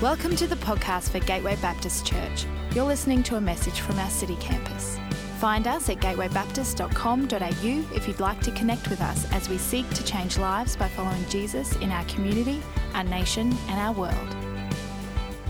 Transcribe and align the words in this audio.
Welcome 0.00 0.34
to 0.36 0.46
the 0.46 0.56
podcast 0.56 1.10
for 1.10 1.18
Gateway 1.18 1.56
Baptist 1.56 2.06
Church. 2.06 2.46
You're 2.74 2.86
listening 2.86 3.22
to 3.24 3.36
a 3.36 3.40
message 3.40 3.80
from 3.80 3.98
our 3.98 4.08
city 4.08 4.34
campus. 4.36 4.98
Find 5.40 5.66
us 5.66 5.90
at 5.90 5.98
gatewaybaptist.com.au 5.98 7.94
if 7.94 8.08
you'd 8.08 8.18
like 8.18 8.40
to 8.40 8.50
connect 8.52 8.88
with 8.88 9.02
us 9.02 9.30
as 9.30 9.50
we 9.50 9.58
seek 9.58 9.86
to 9.90 10.02
change 10.02 10.38
lives 10.38 10.74
by 10.74 10.88
following 10.88 11.22
Jesus 11.28 11.76
in 11.76 11.90
our 11.90 12.02
community, 12.04 12.62
our 12.94 13.04
nation, 13.04 13.54
and 13.68 13.78
our 13.78 13.92
world. 13.92 14.34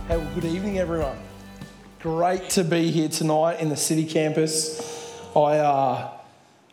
Hey, 0.08 0.16
well, 0.16 0.34
good 0.34 0.46
evening, 0.46 0.80
everyone. 0.80 1.16
Great 2.00 2.50
to 2.50 2.64
be 2.64 2.90
here 2.90 3.08
tonight 3.08 3.60
in 3.60 3.68
the 3.68 3.76
city 3.76 4.04
campus. 4.04 5.16
I, 5.36 5.58
uh, 5.58 6.10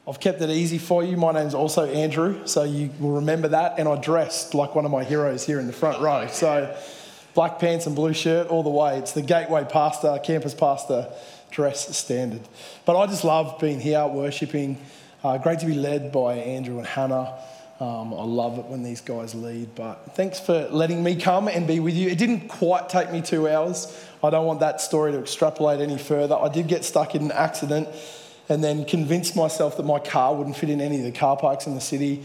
I've 0.08 0.20
kept 0.20 0.42
it 0.42 0.50
easy 0.50 0.80
for 0.80 1.04
you. 1.04 1.16
My 1.16 1.32
name's 1.32 1.54
also 1.54 1.86
Andrew, 1.86 2.48
so 2.48 2.64
you 2.64 2.90
will 3.00 3.12
remember 3.12 3.50
that. 3.50 3.78
And 3.78 3.88
I 3.88 4.02
dressed 4.02 4.56
like 4.56 4.74
one 4.74 4.86
of 4.86 4.90
my 4.90 5.04
heroes 5.04 5.46
here 5.46 5.60
in 5.60 5.68
the 5.68 5.74
front 5.74 6.02
row. 6.02 6.26
So 6.26 6.76
black 7.38 7.60
pants 7.60 7.86
and 7.86 7.96
blue 7.96 8.16
shirt 8.16 8.48
all 8.48 8.64
the 8.64 8.70
way. 8.72 8.98
It's 8.98 9.12
the 9.12 9.22
Gateway 9.22 9.64
pastor, 9.64 10.20
campus 10.24 10.56
pastor 10.56 11.08
dress 11.52 11.96
standard. 11.96 12.42
But 12.84 12.98
I 12.98 13.06
just 13.06 13.24
love 13.24 13.60
being 13.60 13.80
here, 13.80 14.08
worshipping. 14.08 14.80
Uh, 15.24 15.38
great 15.38 15.60
to 15.60 15.68
be 15.68 15.76
led 15.76 16.12
by 16.12 16.34
Andrew 16.34 16.80
and 16.80 16.88
Hannah. 16.88 17.36
Um, 17.80 18.12
I 18.12 18.24
love 18.24 18.58
it 18.58 18.66
when 18.66 18.82
these 18.82 19.02
guys 19.02 19.36
lead. 19.36 19.76
But 19.76 20.16
thanks 20.16 20.40
for 20.40 20.68
letting 20.72 21.04
me 21.04 21.16
come 21.16 21.48
and 21.48 21.68
be 21.68 21.80
with 21.80 21.94
you. 21.94 22.10
It 22.10 22.18
didn't 22.18 22.48
quite 22.48 22.90
take 22.90 23.12
me 23.12 23.22
two 23.22 23.48
hours. 23.48 23.96
I 24.24 24.32
don't 24.32 24.48
want 24.48 24.62
that 24.62 24.82
story 24.82 25.12
to 25.12 25.20
extrapolate 25.20 25.80
any 25.80 26.00
further. 26.00 26.36
I 26.36 26.50
did 26.50 26.68
get 26.68 26.86
stuck 26.86 27.14
in 27.14 27.22
an 27.22 27.32
accident 27.32 27.88
and 28.50 28.64
then 28.64 28.84
convinced 28.84 29.36
myself 29.36 29.78
that 29.78 29.86
my 29.86 30.00
car 30.00 30.34
wouldn't 30.34 30.58
fit 30.58 30.72
in 30.72 30.82
any 30.82 30.98
of 30.98 31.04
the 31.04 31.12
car 31.12 31.38
parks 31.38 31.68
in 31.68 31.76
the 31.76 31.82
city. 31.82 32.24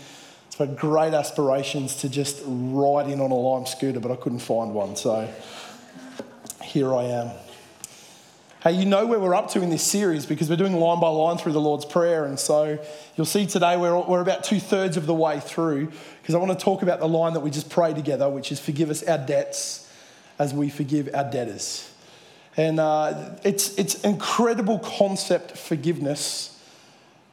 So 0.63 0.69
great 0.69 1.13
aspirations 1.13 1.97
to 1.97 2.09
just 2.09 2.41
ride 2.47 3.09
in 3.09 3.21
on 3.21 3.33
a 3.33 3.35
Lime 3.35 3.67
scooter, 3.67 3.99
but 3.99 4.13
I 4.13 4.15
couldn't 4.15 4.39
find 4.39 4.73
one. 4.73 4.95
So 4.95 5.29
here 6.63 6.95
I 6.95 7.03
am. 7.03 7.31
Hey, 8.63 8.71
you 8.75 8.87
know 8.87 9.05
where 9.05 9.19
we're 9.19 9.35
up 9.35 9.51
to 9.51 9.63
in 9.63 9.71
this 9.71 9.83
series 9.83 10.25
because 10.25 10.49
we're 10.49 10.55
doing 10.55 10.75
line 10.75 11.01
by 11.01 11.09
line 11.09 11.37
through 11.37 11.55
the 11.55 11.61
Lord's 11.61 11.85
Prayer. 11.85 12.27
And 12.27 12.39
so 12.39 12.79
you'll 13.17 13.27
see 13.27 13.45
today 13.45 13.77
we're, 13.77 14.07
we're 14.07 14.21
about 14.21 14.45
two 14.45 14.61
thirds 14.61 14.97
of 14.97 15.07
the 15.07 15.15
way 15.15 15.41
through 15.41 15.91
because 16.21 16.37
I 16.37 16.39
want 16.39 16.57
to 16.57 16.65
talk 16.65 16.83
about 16.83 17.01
the 17.01 17.09
line 17.09 17.33
that 17.33 17.41
we 17.41 17.51
just 17.51 17.69
prayed 17.69 17.97
together, 17.97 18.29
which 18.29 18.53
is 18.53 18.61
forgive 18.61 18.89
us 18.89 19.03
our 19.03 19.19
debts 19.19 19.93
as 20.39 20.55
we 20.55 20.71
forgive 20.71 21.13
our 21.13 21.29
debtors. 21.29 21.93
And 22.57 22.79
uh, 22.79 23.31
it's, 23.43 23.77
it's 23.77 24.01
incredible 24.03 24.79
concept, 24.79 25.59
forgiveness. 25.59 26.57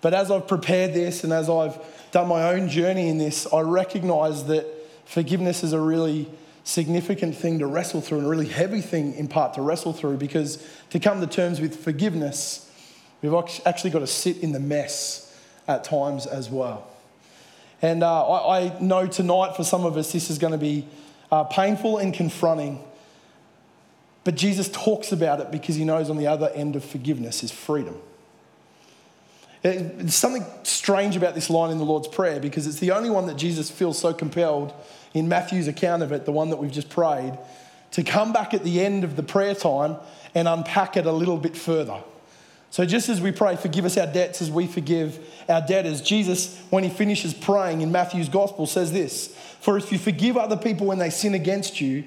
But 0.01 0.15
as 0.15 0.31
I've 0.31 0.47
prepared 0.47 0.95
this 0.95 1.23
and 1.23 1.31
as 1.31 1.47
I've 1.47 1.77
done 2.11 2.27
my 2.27 2.49
own 2.49 2.69
journey 2.69 3.09
in 3.09 3.17
this, 3.17 3.51
I 3.53 3.61
recognize 3.61 4.45
that 4.45 4.65
forgiveness 5.05 5.63
is 5.63 5.73
a 5.73 5.79
really 5.79 6.29
significant 6.63 7.35
thing 7.35 7.59
to 7.59 7.67
wrestle 7.67 8.01
through 8.01 8.19
and 8.19 8.27
a 8.27 8.29
really 8.29 8.47
heavy 8.47 8.81
thing 8.81 9.13
in 9.15 9.27
part 9.27 9.55
to 9.55 9.61
wrestle 9.61 9.93
through 9.93 10.17
because 10.17 10.63
to 10.91 10.99
come 10.99 11.19
to 11.19 11.27
terms 11.27 11.59
with 11.59 11.75
forgiveness, 11.75 12.71
we've 13.21 13.33
actually 13.65 13.89
got 13.89 13.99
to 13.99 14.07
sit 14.07 14.37
in 14.37 14.51
the 14.51 14.59
mess 14.59 15.35
at 15.67 15.83
times 15.83 16.25
as 16.25 16.49
well. 16.49 16.87
And 17.81 18.03
uh, 18.03 18.27
I, 18.27 18.59
I, 18.59 18.79
know 18.79 19.07
tonight 19.07 19.55
for 19.55 19.63
some 19.63 19.85
of 19.85 19.95
us 19.95 20.11
this 20.11 20.29
is 20.29 20.37
going 20.37 20.51
to 20.51 20.57
be 20.57 20.85
uh, 21.31 21.45
painful 21.45 21.97
and 21.97 22.13
confronting. 22.13 22.83
But 24.23 24.35
Jesus 24.35 24.67
talks 24.69 25.11
about 25.11 25.39
it 25.39 25.49
because 25.49 25.75
he 25.75 25.85
knows 25.85 26.09
on 26.09 26.17
the 26.17 26.27
other 26.27 26.49
end 26.49 26.75
of 26.75 26.83
forgiveness 26.83 27.41
is 27.41 27.51
freedom. 27.51 27.95
There's 29.61 30.15
something 30.15 30.45
strange 30.63 31.15
about 31.15 31.35
this 31.35 31.49
line 31.49 31.71
in 31.71 31.77
the 31.77 31.85
Lord's 31.85 32.07
Prayer 32.07 32.39
because 32.39 32.65
it's 32.65 32.79
the 32.79 32.91
only 32.91 33.09
one 33.09 33.27
that 33.27 33.35
Jesus 33.35 33.69
feels 33.69 33.99
so 33.99 34.13
compelled 34.13 34.73
in 35.13 35.27
Matthew's 35.27 35.67
account 35.67 36.01
of 36.03 36.11
it, 36.11 36.25
the 36.25 36.31
one 36.31 36.49
that 36.49 36.57
we've 36.57 36.71
just 36.71 36.89
prayed, 36.89 37.37
to 37.91 38.03
come 38.03 38.31
back 38.31 38.53
at 38.53 38.63
the 38.63 38.83
end 38.83 39.03
of 39.03 39.15
the 39.15 39.23
prayer 39.23 39.55
time 39.55 39.97
and 40.33 40.47
unpack 40.47 40.95
it 40.95 41.05
a 41.05 41.11
little 41.11 41.37
bit 41.37 41.57
further. 41.57 42.01
So, 42.71 42.85
just 42.85 43.09
as 43.09 43.19
we 43.19 43.31
pray, 43.31 43.55
forgive 43.55 43.83
us 43.83 43.97
our 43.97 44.05
debts 44.05 44.41
as 44.43 44.51
we 44.51 44.67
forgive 44.67 45.19
our 45.49 45.61
debtors, 45.61 46.01
Jesus, 46.01 46.61
when 46.69 46.83
he 46.83 46.89
finishes 46.89 47.33
praying 47.33 47.81
in 47.81 47.91
Matthew's 47.91 48.29
gospel, 48.29 48.67
says 48.67 48.91
this 48.93 49.35
For 49.59 49.75
if 49.77 49.91
you 49.91 49.97
forgive 49.97 50.37
other 50.37 50.55
people 50.55 50.85
when 50.85 50.99
they 50.99 51.09
sin 51.09 51.33
against 51.33 51.81
you, 51.81 52.03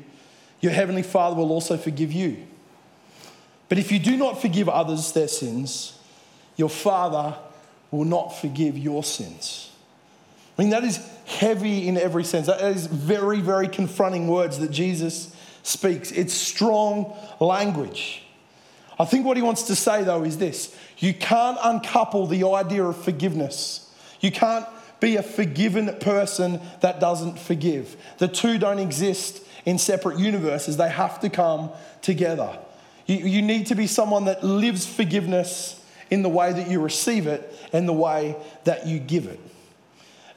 your 0.60 0.72
heavenly 0.72 1.03
Father 1.03 1.34
will 1.34 1.50
also 1.50 1.77
forgive 1.77 2.12
you. 2.12 2.47
But 3.69 3.78
if 3.78 3.91
you 3.91 3.98
do 3.98 4.16
not 4.16 4.41
forgive 4.41 4.69
others 4.69 5.10
their 5.12 5.28
sins, 5.28 5.98
your 6.57 6.71
Father 6.71 7.37
will 7.91 8.05
not 8.05 8.29
forgive 8.29 8.77
your 8.79 9.05
sins. 9.05 9.71
I 10.57 10.63
mean, 10.63 10.71
that 10.71 10.85
is 10.85 10.99
heavy 11.27 11.89
in 11.89 11.97
every 11.97 12.25
sense. 12.25 12.47
That 12.47 12.63
is 12.63 12.87
very, 12.87 13.41
very 13.41 13.69
confronting 13.69 14.29
words 14.29 14.59
that 14.59 14.71
Jesus 14.71 15.35
speaks. 15.63 16.11
It's 16.13 16.35
strong 16.35 17.17
language. 17.41 18.23
I 18.99 19.05
think 19.05 19.25
what 19.25 19.37
he 19.37 19.43
wants 19.43 19.63
to 19.65 19.75
say, 19.75 20.05
though, 20.05 20.23
is 20.25 20.39
this 20.39 20.77
you 20.99 21.15
can't 21.15 21.59
uncouple 21.63 22.27
the 22.27 22.47
idea 22.47 22.84
of 22.84 22.97
forgiveness. 23.03 23.91
You 24.21 24.31
can't 24.31 24.67
be 25.01 25.17
a 25.17 25.23
forgiven 25.23 25.97
person 26.01 26.61
that 26.81 27.01
doesn't 27.01 27.39
forgive. 27.39 27.97
The 28.19 28.29
two 28.29 28.59
don't 28.59 28.79
exist 28.79 29.43
in 29.65 29.79
separate 29.79 30.19
universes, 30.19 30.77
they 30.77 30.89
have 30.89 31.21
to 31.21 31.31
come 31.31 31.71
together. 32.03 32.59
You, 33.07 33.17
you 33.17 33.43
need 33.43 33.67
to 33.67 33.75
be 33.75 33.87
someone 33.87 34.27
that 34.27 34.45
lives 34.45 34.87
forgiveness 34.87 35.81
in 36.12 36.21
the 36.21 36.28
way 36.28 36.53
that 36.53 36.69
you 36.69 36.78
receive 36.78 37.27
it 37.27 37.59
and 37.73 37.89
the 37.89 37.93
way 37.93 38.37
that 38.65 38.87
you 38.87 38.99
give 38.99 39.25
it. 39.25 39.41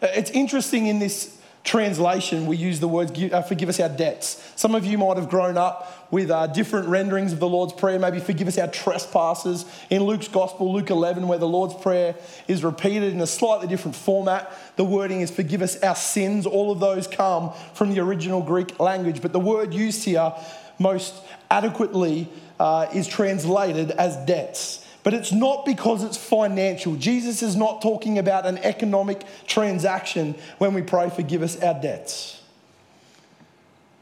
It's 0.02 0.32
interesting 0.32 0.88
in 0.88 1.00
this 1.00 1.38
translation, 1.66 2.46
we 2.46 2.56
use 2.56 2.80
the 2.80 2.88
words 2.88 3.12
uh, 3.12 3.42
forgive 3.42 3.68
us 3.68 3.82
our 3.82 3.90
debts. 3.90 4.42
Some 4.56 4.74
of 4.74 4.86
you 4.86 4.98
might 4.98 5.18
have 5.18 5.28
grown 5.28 5.58
up 5.58 6.08
with 6.12 6.32
uh, 6.32 6.48
different 6.48 6.88
renderings 6.88 7.34
of 7.34 7.40
the 7.42 7.50
Lord's 7.50 7.74
Prayer, 7.74 8.00
maybe 8.00 8.22
forgive 8.22 8.48
us 8.48 8.58
our 8.58 8.70
trespasses. 8.70 9.66
In 9.90 10.04
Luke's 10.04 10.30
Gospel, 10.30 10.72
Luke 10.72 10.92
11, 10.92 11.28
where 11.28 11.40
the 11.40 11.48
Lord's 11.48 11.74
Prayer 11.74 12.16
is 12.48 12.64
repeated 12.64 13.12
in 13.12 13.20
a 13.20 13.28
slightly 13.28 13.68
different 13.68 13.98
format, 13.98 14.54
the 14.78 14.86
wording 14.86 15.20
is 15.20 15.30
forgive 15.30 15.62
us 15.62 15.82
our 15.84 15.96
sins. 15.96 16.46
All 16.46 16.72
of 16.72 16.80
those 16.80 17.06
come 17.06 17.52
from 17.74 17.94
the 17.94 18.00
original 18.00 18.42
Greek 18.42 18.80
language, 18.80 19.22
but 19.22 19.34
the 19.34 19.42
word 19.42 19.74
used 19.74 20.06
here 20.06 20.34
most 20.80 21.16
adequately 21.52 22.30
uh, 22.62 22.88
is 22.94 23.08
translated 23.08 23.92
as 23.92 24.16
debts. 24.26 24.85
But 25.06 25.14
it's 25.14 25.32
not 25.32 25.68
because 25.68 26.04
it's 26.04 26.18
financial. 26.18 26.96
Jesus 26.96 27.44
is 27.44 27.56
not 27.56 27.84
talking 27.84 28.18
about 28.18 28.48
an 28.48 28.58
economic 28.58 29.24
transaction 29.46 30.34
when 30.58 30.74
we 30.74 30.82
pray, 30.82 31.12
forgive 31.12 31.44
us 31.44 31.62
our 31.62 31.80
debts. 31.80 32.42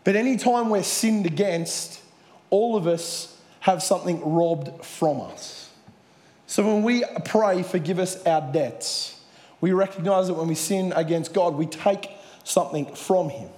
But 0.06 0.16
anytime 0.16 0.70
we're 0.70 0.82
sinned 0.82 1.26
against, 1.26 2.02
all 2.52 2.78
of 2.78 2.88
us 2.88 3.38
have 3.60 3.84
something 3.84 4.22
robbed 4.24 4.86
from 4.86 5.20
us. 5.20 5.70
So 6.48 6.66
when 6.66 6.84
we 6.84 7.04
pray, 7.26 7.64
forgive 7.64 8.00
us 8.00 8.26
our 8.26 8.40
debts, 8.54 9.20
we 9.60 9.74
recognize 9.74 10.28
that 10.28 10.36
when 10.36 10.48
we 10.48 10.56
sin 10.56 10.94
against 10.96 11.34
God, 11.34 11.56
we 11.56 11.66
take 11.66 12.12
something 12.46 12.86
from 12.96 13.28
Him. 13.28 13.50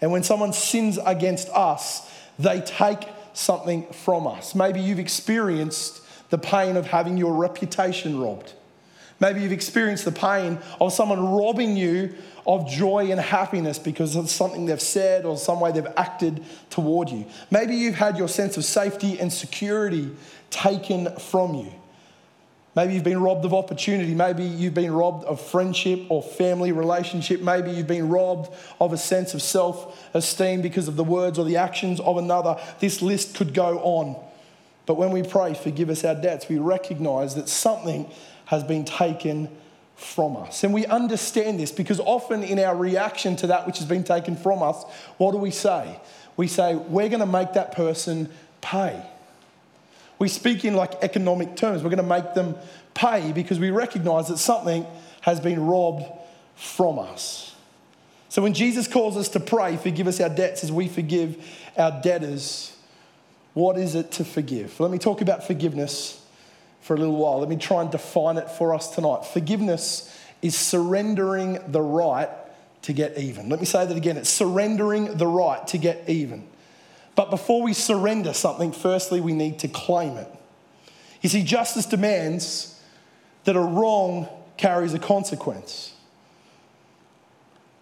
And 0.00 0.12
when 0.12 0.22
someone 0.22 0.54
sins 0.54 0.98
against 1.04 1.50
us, 1.50 2.10
they 2.38 2.62
take 2.62 3.06
something 3.34 3.84
from 3.92 4.26
us. 4.26 4.54
Maybe 4.54 4.80
you've 4.80 4.98
experienced 4.98 6.00
the 6.30 6.38
pain 6.38 6.76
of 6.76 6.86
having 6.86 7.16
your 7.16 7.34
reputation 7.34 8.20
robbed. 8.20 8.54
Maybe 9.20 9.42
you've 9.42 9.52
experienced 9.52 10.06
the 10.06 10.12
pain 10.12 10.58
of 10.80 10.94
someone 10.94 11.22
robbing 11.22 11.76
you 11.76 12.14
of 12.46 12.68
joy 12.68 13.10
and 13.10 13.20
happiness 13.20 13.78
because 13.78 14.16
of 14.16 14.30
something 14.30 14.64
they've 14.64 14.80
said 14.80 15.26
or 15.26 15.36
some 15.36 15.60
way 15.60 15.72
they've 15.72 15.86
acted 15.96 16.42
toward 16.70 17.10
you. 17.10 17.26
Maybe 17.50 17.76
you've 17.76 17.96
had 17.96 18.16
your 18.16 18.28
sense 18.28 18.56
of 18.56 18.64
safety 18.64 19.20
and 19.20 19.30
security 19.30 20.10
taken 20.48 21.14
from 21.16 21.54
you. 21.54 21.72
Maybe 22.74 22.94
you've 22.94 23.04
been 23.04 23.20
robbed 23.20 23.44
of 23.44 23.52
opportunity. 23.52 24.14
Maybe 24.14 24.44
you've 24.44 24.74
been 24.74 24.92
robbed 24.92 25.24
of 25.24 25.40
friendship 25.40 26.00
or 26.08 26.22
family 26.22 26.72
relationship. 26.72 27.42
Maybe 27.42 27.72
you've 27.72 27.88
been 27.88 28.08
robbed 28.08 28.54
of 28.80 28.92
a 28.92 28.96
sense 28.96 29.34
of 29.34 29.42
self 29.42 30.08
esteem 30.14 30.62
because 30.62 30.86
of 30.86 30.96
the 30.96 31.04
words 31.04 31.38
or 31.38 31.44
the 31.44 31.56
actions 31.56 32.00
of 32.00 32.16
another. 32.16 32.58
This 32.78 33.02
list 33.02 33.34
could 33.34 33.52
go 33.54 33.80
on. 33.80 34.29
But 34.90 34.96
when 34.96 35.12
we 35.12 35.22
pray, 35.22 35.54
forgive 35.54 35.88
us 35.88 36.02
our 36.02 36.16
debts, 36.16 36.48
we 36.48 36.58
recognize 36.58 37.36
that 37.36 37.48
something 37.48 38.10
has 38.46 38.64
been 38.64 38.84
taken 38.84 39.48
from 39.94 40.36
us. 40.36 40.64
And 40.64 40.74
we 40.74 40.84
understand 40.84 41.60
this 41.60 41.70
because 41.70 42.00
often 42.00 42.42
in 42.42 42.58
our 42.58 42.74
reaction 42.74 43.36
to 43.36 43.46
that 43.46 43.68
which 43.68 43.78
has 43.78 43.86
been 43.86 44.02
taken 44.02 44.34
from 44.34 44.64
us, 44.64 44.82
what 45.16 45.30
do 45.30 45.38
we 45.38 45.52
say? 45.52 46.00
We 46.36 46.48
say, 46.48 46.74
we're 46.74 47.08
going 47.08 47.20
to 47.20 47.26
make 47.26 47.52
that 47.52 47.70
person 47.70 48.30
pay. 48.62 49.00
We 50.18 50.26
speak 50.26 50.64
in 50.64 50.74
like 50.74 50.94
economic 51.04 51.54
terms. 51.54 51.84
We're 51.84 51.90
going 51.90 51.98
to 51.98 52.02
make 52.02 52.34
them 52.34 52.56
pay 52.92 53.30
because 53.30 53.60
we 53.60 53.70
recognize 53.70 54.26
that 54.26 54.38
something 54.38 54.84
has 55.20 55.38
been 55.38 55.68
robbed 55.68 56.02
from 56.56 56.98
us. 56.98 57.54
So 58.28 58.42
when 58.42 58.54
Jesus 58.54 58.88
calls 58.88 59.16
us 59.16 59.28
to 59.28 59.38
pray, 59.38 59.76
forgive 59.76 60.08
us 60.08 60.20
our 60.20 60.30
debts 60.30 60.64
as 60.64 60.72
we 60.72 60.88
forgive 60.88 61.36
our 61.78 62.00
debtors, 62.02 62.76
what 63.54 63.76
is 63.76 63.94
it 63.94 64.12
to 64.12 64.24
forgive? 64.24 64.78
Let 64.78 64.90
me 64.90 64.98
talk 64.98 65.20
about 65.20 65.46
forgiveness 65.46 66.24
for 66.80 66.94
a 66.94 66.98
little 66.98 67.16
while. 67.16 67.40
Let 67.40 67.48
me 67.48 67.56
try 67.56 67.82
and 67.82 67.90
define 67.90 68.36
it 68.36 68.50
for 68.50 68.74
us 68.74 68.94
tonight. 68.94 69.24
Forgiveness 69.24 70.16
is 70.42 70.56
surrendering 70.56 71.58
the 71.68 71.82
right 71.82 72.30
to 72.82 72.92
get 72.92 73.18
even. 73.18 73.48
Let 73.48 73.60
me 73.60 73.66
say 73.66 73.84
that 73.84 73.96
again 73.96 74.16
it's 74.16 74.30
surrendering 74.30 75.16
the 75.16 75.26
right 75.26 75.66
to 75.68 75.78
get 75.78 76.08
even. 76.08 76.46
But 77.14 77.30
before 77.30 77.62
we 77.62 77.74
surrender 77.74 78.32
something, 78.32 78.72
firstly, 78.72 79.20
we 79.20 79.32
need 79.32 79.58
to 79.58 79.68
claim 79.68 80.16
it. 80.16 80.28
You 81.20 81.28
see, 81.28 81.42
justice 81.42 81.84
demands 81.84 82.80
that 83.44 83.56
a 83.56 83.60
wrong 83.60 84.28
carries 84.56 84.94
a 84.94 84.98
consequence. 84.98 85.92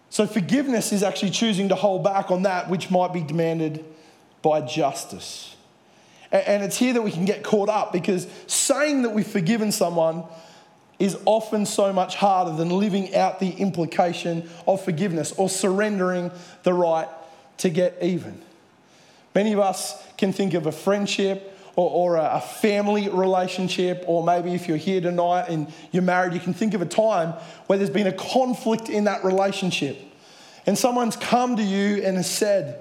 So, 0.09 0.25
forgiveness 0.25 0.91
is 0.91 1.03
actually 1.03 1.31
choosing 1.31 1.69
to 1.69 1.75
hold 1.75 2.03
back 2.03 2.31
on 2.31 2.43
that 2.43 2.69
which 2.69 2.89
might 2.89 3.13
be 3.13 3.21
demanded 3.21 3.85
by 4.41 4.61
justice. 4.61 5.55
And 6.31 6.63
it's 6.63 6.77
here 6.77 6.93
that 6.93 7.01
we 7.01 7.11
can 7.11 7.25
get 7.25 7.43
caught 7.43 7.69
up 7.69 7.91
because 7.91 8.27
saying 8.45 9.01
that 9.01 9.11
we've 9.11 9.25
forgiven 9.25 9.71
someone 9.71 10.23
is 10.99 11.17
often 11.25 11.65
so 11.65 11.91
much 11.91 12.15
harder 12.15 12.55
than 12.55 12.69
living 12.69 13.15
out 13.15 13.39
the 13.39 13.49
implication 13.51 14.47
of 14.67 14.83
forgiveness 14.83 15.31
or 15.37 15.49
surrendering 15.49 16.29
the 16.63 16.73
right 16.73 17.07
to 17.59 17.69
get 17.69 17.97
even. 18.01 18.39
Many 19.33 19.53
of 19.53 19.59
us 19.59 20.03
can 20.17 20.33
think 20.33 20.53
of 20.53 20.65
a 20.65 20.71
friendship 20.71 21.55
or, 21.75 22.17
a 22.17 22.41
family 22.41 23.07
relationship, 23.07 24.03
or 24.05 24.21
maybe 24.21 24.53
if 24.53 24.67
you're 24.67 24.75
here 24.75 24.99
tonight 24.99 25.45
and 25.47 25.71
you're 25.93 26.03
married, 26.03 26.33
you 26.33 26.39
can 26.41 26.53
think 26.53 26.73
of 26.73 26.81
a 26.81 26.85
time 26.85 27.29
where 27.67 27.77
there's 27.77 27.89
been 27.89 28.07
a 28.07 28.11
conflict 28.11 28.89
in 28.89 29.05
that 29.05 29.23
relationship. 29.23 29.97
And 30.65 30.77
someone's 30.77 31.15
come 31.15 31.55
to 31.55 31.63
you 31.63 32.03
and 32.03 32.17
has 32.17 32.29
said, 32.29 32.79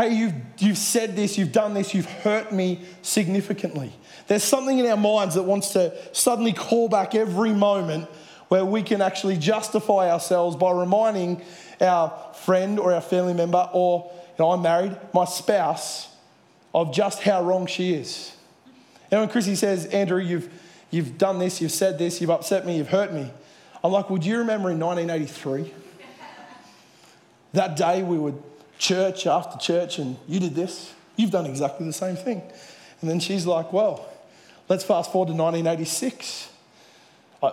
Hey, 0.00 0.14
you've, 0.14 0.32
you've 0.56 0.78
said 0.78 1.14
this, 1.14 1.36
you've 1.36 1.52
done 1.52 1.74
this, 1.74 1.92
you've 1.92 2.06
hurt 2.06 2.52
me 2.52 2.80
significantly. 3.02 3.92
There's 4.28 4.42
something 4.42 4.78
in 4.78 4.86
our 4.86 4.96
minds 4.96 5.34
that 5.34 5.42
wants 5.42 5.74
to 5.74 5.94
suddenly 6.14 6.54
call 6.54 6.88
back 6.88 7.14
every 7.14 7.52
moment 7.52 8.08
where 8.48 8.64
we 8.64 8.82
can 8.82 9.02
actually 9.02 9.36
justify 9.36 10.10
ourselves 10.10 10.56
by 10.56 10.72
reminding 10.72 11.42
our 11.82 12.18
friend 12.32 12.78
or 12.78 12.94
our 12.94 13.02
family 13.02 13.34
member, 13.34 13.68
or 13.74 14.10
you 14.14 14.36
know, 14.38 14.52
I'm 14.52 14.62
married, 14.62 14.96
my 15.12 15.26
spouse, 15.26 16.08
of 16.74 16.94
just 16.94 17.20
how 17.20 17.42
wrong 17.42 17.66
she 17.66 17.92
is. 17.92 18.34
And 19.10 19.20
when 19.20 19.28
Chrissy 19.28 19.54
says, 19.54 19.84
Andrew, 19.84 20.22
you've, 20.22 20.50
you've 20.90 21.18
done 21.18 21.38
this, 21.38 21.60
you've 21.60 21.72
said 21.72 21.98
this, 21.98 22.22
you've 22.22 22.30
upset 22.30 22.64
me, 22.64 22.78
you've 22.78 22.88
hurt 22.88 23.12
me, 23.12 23.30
I'm 23.84 23.92
like, 23.92 24.08
would 24.08 24.24
you 24.24 24.38
remember 24.38 24.70
in 24.70 24.80
1983? 24.80 25.74
that 27.52 27.76
day 27.76 28.02
we 28.02 28.16
would 28.16 28.42
church 28.80 29.26
after 29.26 29.58
church 29.58 29.98
and 29.98 30.16
you 30.26 30.40
did 30.40 30.54
this. 30.54 30.92
You've 31.16 31.30
done 31.30 31.46
exactly 31.46 31.86
the 31.86 31.92
same 31.92 32.16
thing. 32.16 32.42
And 33.00 33.08
then 33.08 33.20
she's 33.20 33.46
like, 33.46 33.72
well, 33.72 34.08
let's 34.68 34.82
fast 34.82 35.12
forward 35.12 35.26
to 35.26 35.34
1986. 35.34 36.48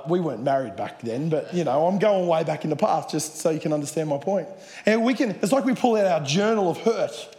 We 0.09 0.19
weren't 0.19 0.43
married 0.43 0.75
back 0.75 1.01
then, 1.01 1.29
but 1.29 1.53
you 1.53 1.63
know, 1.63 1.87
I'm 1.87 1.99
going 1.99 2.27
way 2.27 2.43
back 2.43 2.63
in 2.63 2.69
the 2.69 2.75
past 2.75 3.11
just 3.11 3.37
so 3.37 3.51
you 3.51 3.59
can 3.59 3.71
understand 3.71 4.09
my 4.09 4.17
point. 4.17 4.47
And 4.85 5.03
we 5.03 5.13
can, 5.13 5.31
it's 5.31 5.51
like 5.51 5.65
we 5.65 5.75
pull 5.75 5.95
out 5.95 6.05
our 6.05 6.25
journal 6.25 6.69
of 6.69 6.77
hurt 6.77 7.35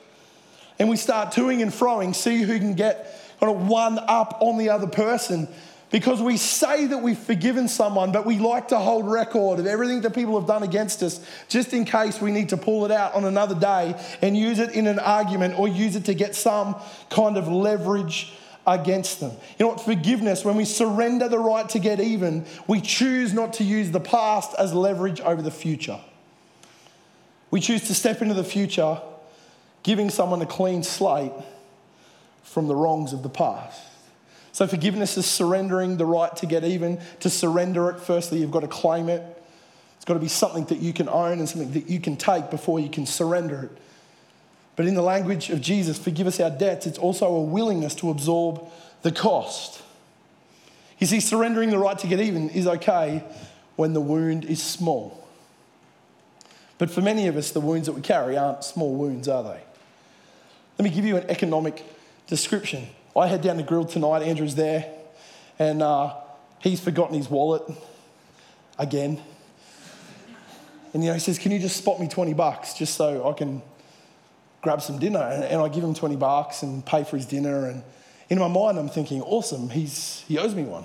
and 0.79 0.89
we 0.89 0.97
start 0.97 1.33
toing 1.33 1.61
and 1.63 1.71
froing, 1.71 2.15
see 2.15 2.43
who 2.43 2.59
can 2.59 2.75
get 2.75 3.15
kind 3.41 3.55
of 3.55 3.67
one 3.67 3.99
up 3.99 4.39
on 4.41 4.59
the 4.59 4.71
other 4.71 4.87
person 4.87 5.49
because 5.91 6.21
we 6.21 6.37
say 6.37 6.87
that 6.87 6.99
we've 6.99 7.19
forgiven 7.19 7.67
someone, 7.67 8.13
but 8.13 8.27
we 8.27 8.39
like 8.39 8.69
to 8.69 8.79
hold 8.79 9.11
record 9.11 9.59
of 9.59 9.67
everything 9.67 10.03
that 10.03 10.15
people 10.15 10.39
have 10.39 10.47
done 10.47 10.63
against 10.63 11.03
us 11.03 11.25
just 11.49 11.73
in 11.73 11.85
case 11.85 12.21
we 12.21 12.31
need 12.31 12.51
to 12.51 12.57
pull 12.57 12.85
it 12.85 12.91
out 12.91 13.15
on 13.15 13.25
another 13.25 13.55
day 13.55 13.99
and 14.21 14.37
use 14.37 14.59
it 14.59 14.73
in 14.73 14.87
an 14.87 14.99
argument 14.99 15.59
or 15.59 15.67
use 15.67 15.97
it 15.97 16.05
to 16.05 16.15
get 16.15 16.35
some 16.35 16.77
kind 17.09 17.37
of 17.37 17.49
leverage 17.49 18.35
against 18.67 19.21
them. 19.21 19.31
You 19.59 19.65
know 19.65 19.69
what? 19.69 19.81
Forgiveness, 19.81 20.45
when 20.45 20.57
we 20.57 20.67
surrender 20.67 21.29
the 21.29 21.39
right 21.39 21.67
to 21.71 21.79
get 21.79 22.01
even, 22.01 22.45
we 22.67 22.83
choose 22.83 23.33
not 23.33 23.55
to 23.55 23.65
use 23.65 23.91
the 23.91 24.01
past 24.01 24.55
as 24.59 24.75
leverage 24.75 25.23
over 25.23 25.41
the 25.41 25.51
future. 25.51 25.99
We 27.51 27.61
choose 27.61 27.87
to 27.89 27.95
step 27.95 28.21
into 28.21 28.35
the 28.35 28.45
future, 28.45 29.01
giving 29.83 30.11
someone 30.11 30.43
a 30.43 30.47
clean 30.47 30.83
slate 30.83 31.33
from 32.43 32.69
the 32.69 32.77
wrongs 32.77 33.15
of 33.15 33.23
the 33.23 33.31
past. 33.31 33.81
So, 34.59 34.67
forgiveness 34.67 35.17
is 35.17 35.25
surrendering 35.25 35.99
the 35.99 36.05
right 36.05 36.35
to 36.39 36.45
get 36.45 36.65
even. 36.65 36.99
To 37.21 37.31
surrender 37.31 37.91
it, 37.91 38.01
firstly, 38.01 38.41
you've 38.41 38.51
got 38.51 38.63
to 38.63 38.67
claim 38.67 39.09
it. 39.09 39.23
It's 39.95 40.05
got 40.05 40.15
to 40.15 40.19
be 40.19 40.27
something 40.27 40.65
that 40.65 40.81
you 40.81 40.93
can 40.93 41.09
own 41.09 41.39
and 41.39 41.49
something 41.49 41.71
that 41.75 41.89
you 41.89 42.01
can 42.01 42.17
take 42.17 42.51
before 42.51 42.81
you 42.81 42.89
can 42.89 43.07
surrender 43.07 43.63
it. 43.63 43.83
But 44.75 44.87
in 44.87 44.95
the 44.95 45.03
language 45.03 45.51
of 45.51 45.61
Jesus, 45.61 45.97
forgive 45.97 46.27
us 46.27 46.41
our 46.41 46.51
debts, 46.51 46.89
it's 46.89 46.99
also 46.99 47.27
a 47.37 47.41
willingness 47.41 47.95
to 47.95 48.11
absorb 48.11 48.69
the 49.03 49.13
cost. 49.13 49.81
You 50.99 51.07
see, 51.07 51.21
surrendering 51.21 51.71
the 51.71 51.79
right 51.79 51.97
to 51.97 52.09
get 52.09 52.19
even 52.19 52.51
is 52.51 52.67
okay 52.67 53.23
when 53.77 53.93
the 53.93 54.01
wound 54.01 54.45
is 54.45 54.61
small. 54.61 55.25
But 56.79 56.91
for 56.91 57.01
many 57.01 57.29
of 57.29 57.37
us, 57.37 57.53
the 57.53 57.61
wounds 57.61 57.87
that 57.87 57.93
we 57.93 58.01
carry 58.01 58.37
aren't 58.37 58.65
small 58.65 58.93
wounds, 58.93 59.29
are 59.29 59.45
they? 59.45 59.61
Let 60.81 60.83
me 60.83 60.91
give 60.91 61.05
you 61.05 61.17
an 61.17 61.31
economic 61.31 61.85
description. 62.27 62.89
I 63.17 63.27
head 63.27 63.43
down 63.43 63.57
the 63.57 63.63
grill 63.63 63.85
tonight. 63.85 64.23
Andrew's 64.23 64.55
there, 64.55 64.87
and 65.59 65.83
uh, 65.83 66.15
he's 66.61 66.81
forgotten 66.81 67.17
his 67.17 67.29
wallet 67.29 67.63
again. 68.79 69.21
And 70.93 71.03
you 71.03 71.11
know, 71.11 71.15
he 71.15 71.21
says, 71.21 71.39
"Can 71.39 71.53
you 71.53 71.59
just 71.59 71.77
spot 71.77 72.01
me 72.01 72.09
twenty 72.09 72.35
bucks 72.35 72.75
just 72.75 72.95
so 72.95 73.29
I 73.29 73.33
can 73.33 73.63
grab 74.63 74.83
some 74.83 74.99
dinner?" 74.99 75.21
And, 75.21 75.45
and 75.45 75.61
I 75.61 75.69
give 75.69 75.85
him 75.85 75.95
twenty 75.95 76.17
bucks 76.17 76.63
and 76.63 76.85
pay 76.85 77.05
for 77.05 77.17
his 77.17 77.27
dinner. 77.27 77.67
And 77.67 77.83
in 78.29 78.39
my 78.39 78.49
mind, 78.49 78.79
I'm 78.79 78.89
thinking, 78.89 79.23
"Awesome, 79.23 79.71
he's 79.71 80.25
he 80.29 80.39
owes 80.39 80.55
me 80.55 80.65
one." 80.65 80.85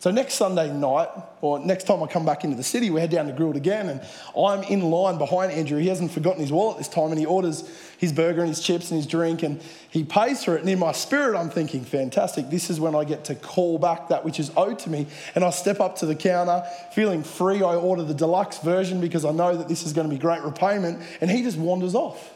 So 0.00 0.12
next 0.12 0.34
Sunday 0.34 0.72
night, 0.72 1.08
or 1.40 1.58
next 1.58 1.84
time 1.88 2.00
I 2.04 2.06
come 2.06 2.24
back 2.24 2.44
into 2.44 2.56
the 2.56 2.62
city, 2.62 2.88
we 2.88 3.00
head 3.00 3.10
down 3.10 3.26
to 3.26 3.32
Grill'd 3.32 3.56
again, 3.56 3.88
and 3.88 4.00
I'm 4.36 4.62
in 4.62 4.80
line 4.80 5.18
behind 5.18 5.50
Andrew. 5.50 5.78
He 5.78 5.88
hasn't 5.88 6.12
forgotten 6.12 6.40
his 6.40 6.52
wallet 6.52 6.78
this 6.78 6.86
time, 6.86 7.10
and 7.10 7.18
he 7.18 7.26
orders 7.26 7.68
his 7.98 8.12
burger 8.12 8.40
and 8.40 8.48
his 8.48 8.60
chips 8.60 8.92
and 8.92 8.96
his 8.96 9.08
drink, 9.08 9.42
and 9.42 9.60
he 9.90 10.04
pays 10.04 10.44
for 10.44 10.54
it. 10.56 10.60
And 10.60 10.70
in 10.70 10.78
my 10.78 10.92
spirit, 10.92 11.36
I'm 11.36 11.50
thinking, 11.50 11.84
fantastic, 11.84 12.48
this 12.48 12.70
is 12.70 12.78
when 12.78 12.94
I 12.94 13.02
get 13.02 13.24
to 13.24 13.34
call 13.34 13.80
back 13.80 14.10
that 14.10 14.24
which 14.24 14.38
is 14.38 14.52
owed 14.56 14.78
to 14.80 14.90
me. 14.90 15.08
And 15.34 15.42
I 15.42 15.50
step 15.50 15.80
up 15.80 15.96
to 15.96 16.06
the 16.06 16.14
counter, 16.14 16.62
feeling 16.92 17.24
free. 17.24 17.56
I 17.56 17.74
order 17.74 18.04
the 18.04 18.14
deluxe 18.14 18.58
version 18.58 19.00
because 19.00 19.24
I 19.24 19.32
know 19.32 19.56
that 19.56 19.66
this 19.66 19.84
is 19.84 19.92
going 19.92 20.08
to 20.08 20.14
be 20.14 20.20
great 20.20 20.42
repayment, 20.42 21.02
and 21.20 21.28
he 21.28 21.42
just 21.42 21.58
wanders 21.58 21.96
off. 21.96 22.32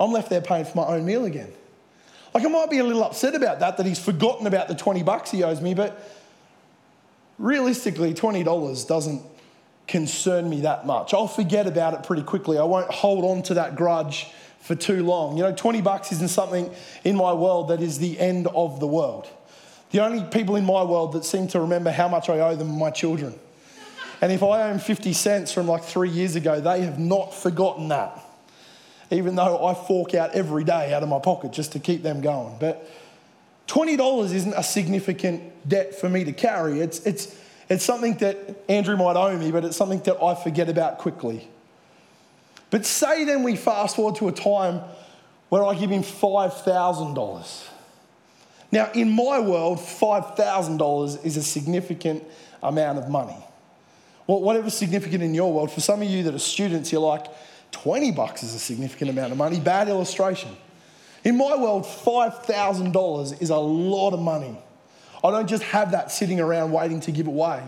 I'm 0.00 0.12
left 0.12 0.30
there 0.30 0.40
paying 0.40 0.64
for 0.64 0.78
my 0.78 0.86
own 0.86 1.04
meal 1.04 1.26
again. 1.26 1.52
Like 2.32 2.46
I 2.46 2.48
might 2.48 2.70
be 2.70 2.78
a 2.78 2.84
little 2.84 3.04
upset 3.04 3.34
about 3.34 3.60
that, 3.60 3.76
that 3.76 3.84
he's 3.84 3.98
forgotten 3.98 4.46
about 4.46 4.68
the 4.68 4.74
20 4.74 5.02
bucks 5.02 5.30
he 5.30 5.42
owes 5.42 5.60
me, 5.60 5.74
but 5.74 6.00
realistically, 7.40 8.14
$20 8.14 8.86
doesn't 8.86 9.22
concern 9.88 10.48
me 10.48 10.60
that 10.60 10.86
much. 10.86 11.12
I'll 11.12 11.26
forget 11.26 11.66
about 11.66 11.94
it 11.94 12.04
pretty 12.04 12.22
quickly. 12.22 12.58
I 12.58 12.62
won't 12.62 12.90
hold 12.90 13.24
on 13.24 13.42
to 13.44 13.54
that 13.54 13.74
grudge 13.74 14.28
for 14.60 14.74
too 14.74 15.02
long. 15.02 15.36
You 15.36 15.44
know, 15.44 15.54
20 15.54 15.80
bucks 15.80 16.12
isn't 16.12 16.28
something 16.28 16.72
in 17.02 17.16
my 17.16 17.32
world 17.32 17.68
that 17.68 17.80
is 17.80 17.98
the 17.98 18.18
end 18.20 18.46
of 18.48 18.78
the 18.78 18.86
world. 18.86 19.26
The 19.90 20.04
only 20.04 20.22
people 20.22 20.54
in 20.54 20.64
my 20.64 20.84
world 20.84 21.14
that 21.14 21.24
seem 21.24 21.48
to 21.48 21.60
remember 21.60 21.90
how 21.90 22.08
much 22.08 22.28
I 22.28 22.38
owe 22.38 22.54
them 22.54 22.70
are 22.70 22.78
my 22.78 22.90
children. 22.90 23.34
And 24.20 24.30
if 24.30 24.42
I 24.42 24.62
owe 24.62 24.68
them 24.68 24.78
50 24.78 25.12
cents 25.14 25.50
from 25.50 25.66
like 25.66 25.82
three 25.82 26.10
years 26.10 26.36
ago, 26.36 26.60
they 26.60 26.82
have 26.82 26.98
not 26.98 27.34
forgotten 27.34 27.88
that. 27.88 28.20
Even 29.10 29.34
though 29.34 29.66
I 29.66 29.74
fork 29.74 30.14
out 30.14 30.32
every 30.32 30.62
day 30.62 30.92
out 30.94 31.02
of 31.02 31.08
my 31.08 31.18
pocket 31.18 31.52
just 31.52 31.72
to 31.72 31.80
keep 31.80 32.02
them 32.02 32.20
going. 32.20 32.54
But 32.60 32.88
$20 33.70 34.34
isn't 34.34 34.54
a 34.54 34.64
significant 34.64 35.68
debt 35.68 35.94
for 35.94 36.08
me 36.08 36.24
to 36.24 36.32
carry. 36.32 36.80
It's, 36.80 37.06
it's, 37.06 37.40
it's 37.68 37.84
something 37.84 38.16
that 38.16 38.36
Andrew 38.68 38.96
might 38.96 39.14
owe 39.14 39.36
me, 39.38 39.52
but 39.52 39.64
it's 39.64 39.76
something 39.76 40.00
that 40.00 40.20
I 40.20 40.34
forget 40.34 40.68
about 40.68 40.98
quickly. 40.98 41.48
But 42.70 42.84
say 42.84 43.24
then 43.24 43.44
we 43.44 43.54
fast 43.54 43.94
forward 43.94 44.16
to 44.16 44.26
a 44.26 44.32
time 44.32 44.80
where 45.50 45.64
I 45.64 45.76
give 45.76 45.88
him 45.88 46.02
$5,000. 46.02 47.68
Now, 48.72 48.90
in 48.92 49.10
my 49.10 49.38
world, 49.38 49.78
$5,000 49.78 51.24
is 51.24 51.36
a 51.36 51.42
significant 51.42 52.24
amount 52.64 52.98
of 52.98 53.08
money. 53.08 53.36
Well, 54.26 54.40
whatever's 54.40 54.74
significant 54.74 55.22
in 55.22 55.32
your 55.32 55.52
world, 55.52 55.70
for 55.70 55.80
some 55.80 56.02
of 56.02 56.08
you 56.08 56.24
that 56.24 56.34
are 56.34 56.40
students, 56.40 56.90
you're 56.90 57.00
like, 57.00 57.26
20 57.70 58.10
bucks 58.10 58.42
is 58.42 58.52
a 58.52 58.58
significant 58.58 59.10
amount 59.10 59.30
of 59.30 59.38
money. 59.38 59.60
Bad 59.60 59.88
illustration. 59.88 60.56
In 61.24 61.36
my 61.36 61.56
world, 61.56 61.84
$5,000 61.84 63.42
is 63.42 63.50
a 63.50 63.56
lot 63.56 64.12
of 64.12 64.20
money. 64.20 64.56
I 65.22 65.30
don't 65.30 65.48
just 65.48 65.62
have 65.64 65.90
that 65.92 66.10
sitting 66.10 66.40
around 66.40 66.72
waiting 66.72 67.00
to 67.00 67.12
give 67.12 67.26
away. 67.26 67.62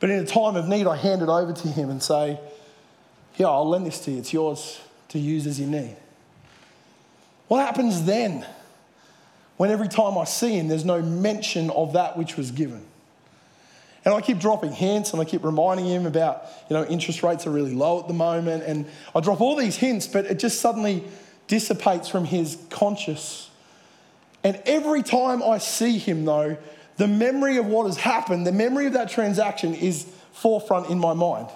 But 0.00 0.10
in 0.10 0.18
a 0.18 0.26
time 0.26 0.56
of 0.56 0.68
need, 0.68 0.86
I 0.86 0.96
hand 0.96 1.22
it 1.22 1.28
over 1.28 1.52
to 1.52 1.68
him 1.68 1.90
and 1.90 2.02
say, 2.02 2.38
Here, 3.32 3.46
I'll 3.46 3.68
lend 3.68 3.86
this 3.86 4.00
to 4.04 4.10
you. 4.10 4.18
It's 4.18 4.32
yours 4.32 4.80
to 5.08 5.18
use 5.18 5.46
as 5.46 5.58
you 5.60 5.66
need. 5.66 5.96
What 7.46 7.64
happens 7.64 8.04
then 8.04 8.44
when 9.56 9.70
every 9.70 9.88
time 9.88 10.16
I 10.16 10.24
see 10.24 10.56
him, 10.56 10.68
there's 10.68 10.84
no 10.84 11.02
mention 11.02 11.70
of 11.70 11.94
that 11.94 12.16
which 12.16 12.36
was 12.36 12.50
given? 12.50 12.84
And 14.04 14.14
I 14.14 14.20
keep 14.20 14.38
dropping 14.38 14.72
hints 14.72 15.12
and 15.12 15.20
I 15.20 15.24
keep 15.24 15.44
reminding 15.44 15.86
him 15.86 16.06
about, 16.06 16.44
you 16.70 16.74
know, 16.74 16.84
interest 16.84 17.22
rates 17.22 17.46
are 17.46 17.50
really 17.50 17.74
low 17.74 18.00
at 18.00 18.08
the 18.08 18.14
moment. 18.14 18.62
And 18.64 18.86
I 19.14 19.20
drop 19.20 19.40
all 19.40 19.56
these 19.56 19.76
hints, 19.76 20.06
but 20.06 20.26
it 20.26 20.38
just 20.38 20.60
suddenly 20.60 21.04
dissipates 21.48 22.08
from 22.08 22.24
his 22.24 22.56
conscious. 22.70 23.50
And 24.44 24.62
every 24.66 25.02
time 25.02 25.42
I 25.42 25.58
see 25.58 25.98
him, 25.98 26.24
though, 26.24 26.56
the 26.96 27.08
memory 27.08 27.56
of 27.56 27.66
what 27.66 27.86
has 27.86 27.96
happened, 27.96 28.46
the 28.46 28.52
memory 28.52 28.86
of 28.86 28.92
that 28.92 29.10
transaction 29.10 29.74
is 29.74 30.06
forefront 30.32 30.88
in 30.90 30.98
my 30.98 31.14
mind. 31.14 31.48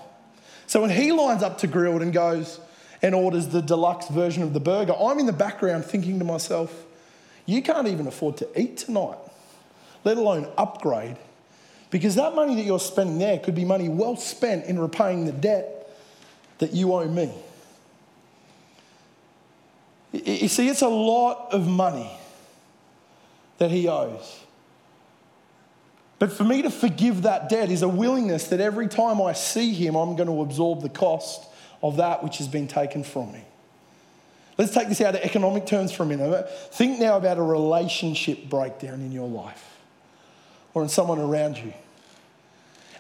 So 0.67 0.81
when 0.81 0.91
he 0.91 1.13
lines 1.13 1.43
up 1.43 1.59
to 1.59 1.67
Grill'd 1.67 2.03
and 2.03 2.13
goes, 2.13 2.59
and 3.03 3.15
orders 3.15 3.49
the 3.49 3.61
deluxe 3.61 4.09
version 4.09 4.43
of 4.45 4.55
the 4.55 4.61
burger. 4.61 4.95
I'm 4.99 5.19
in 5.19 5.27
the 5.27 5.33
background 5.33 5.85
thinking 5.85 6.21
to 6.21 6.25
myself, 6.25 6.87
you 7.45 7.61
can't 7.61 7.89
even 7.89 8.07
afford 8.07 8.37
to 8.39 8.49
eat 8.59 8.77
tonight, 8.79 9.19
let 10.05 10.17
alone 10.17 10.49
upgrade. 10.57 11.17
Because 11.91 12.15
that 12.15 12.35
money 12.35 12.55
that 12.55 12.63
you're 12.63 12.81
spending 12.81 13.19
there 13.19 13.39
could 13.39 13.57
be 13.57 13.65
money 13.65 13.89
well 13.89 14.17
spent 14.17 14.67
in 14.67 14.79
repaying 14.79 15.27
the 15.27 15.33
debt 15.33 15.91
that 16.59 16.73
you 16.73 16.95
owe 16.95 17.07
me. 17.07 17.33
You 20.13 20.49
see, 20.49 20.69
it's 20.69 20.83
a 20.83 20.89
lot 20.89 21.49
of 21.53 21.67
money 21.67 22.11
that 23.59 23.71
he 23.71 23.89
owes. 23.89 24.41
But 26.19 26.33
for 26.33 26.45
me 26.45 26.63
to 26.63 26.71
forgive 26.71 27.23
that 27.23 27.49
debt 27.49 27.71
is 27.71 27.83
a 27.83 27.89
willingness 27.89 28.49
that 28.49 28.61
every 28.61 28.87
time 28.89 29.21
I 29.21 29.33
see 29.33 29.73
him, 29.73 29.97
I'm 29.97 30.15
going 30.15 30.29
to 30.29 30.43
absorb 30.43 30.83
the 30.83 30.89
cost 30.89 31.49
of 31.83 31.97
that 31.97 32.23
which 32.23 32.39
has 32.39 32.47
been 32.47 32.69
taken 32.69 33.03
from 33.03 33.33
me. 33.33 33.43
Let's 34.59 34.73
take 34.73 34.89
this 34.89 35.01
out 35.01 35.15
of 35.15 35.23
economic 35.23 35.67
terms 35.67 35.93
for 35.93 36.03
a 36.03 36.07
minute. 36.07 36.49
Think 36.73 37.01
now 37.01 37.17
about 37.17 37.39
a 37.39 37.43
relationship 37.43 38.49
breakdown 38.49 39.01
in 39.01 39.11
your 39.11 39.29
life 39.29 39.79
or 40.75 40.83
in 40.83 40.89
someone 40.89 41.19
around 41.19 41.59
you. 41.59 41.73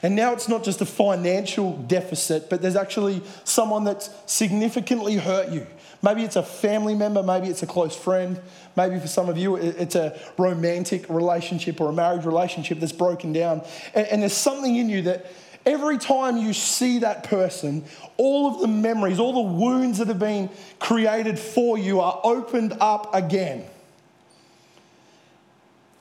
And 0.02 0.16
now 0.16 0.32
it's 0.32 0.49
not 0.49 0.64
just 0.64 0.80
a 0.80 0.87
financial 0.87 1.76
deficit, 1.76 2.50
but 2.50 2.61
there's 2.61 2.76
actually 2.76 3.23
someone 3.44 3.85
that's 3.85 4.11
significantly 4.26 5.16
hurt 5.16 5.50
you. 5.50 5.66
Maybe 6.02 6.25
it's 6.25 6.35
a 6.35 6.42
family 6.42 6.97
member, 6.97 7.23
maybe 7.23 7.47
it's 7.47 7.62
a 7.62 7.66
close 7.66 7.94
friend, 7.94 8.40
maybe 8.76 8.99
for 8.99 9.06
some 9.06 9.28
of 9.28 9.38
you 9.38 9.54
it's 9.56 9.94
a 9.94 10.18
romantic 10.37 11.09
relationship 11.09 11.80
or 11.80 11.90
a 11.90 11.92
marriage 11.92 12.25
relationship 12.25 12.80
that's 12.80 12.92
broken 12.92 13.32
down. 13.32 13.62
And, 13.94 14.23
there's 14.23 14.32
something 14.37 14.75
in 14.75 14.88
you 14.88 15.02
that 15.02 15.26
every 15.64 15.99
time 15.99 16.37
you 16.37 16.52
see 16.52 16.99
that 17.00 17.23
person, 17.23 17.85
all 18.16 18.52
of 18.52 18.61
the 18.61 18.66
memories, 18.66 19.21
all 19.21 19.32
the 19.32 19.52
wounds 19.52 19.99
that 19.99 20.09
have 20.09 20.18
been 20.18 20.50
created 20.80 21.38
for 21.38 21.78
you 21.78 22.00
are 22.00 22.21
opened 22.25 22.76
up 22.80 23.14
again. 23.14 23.64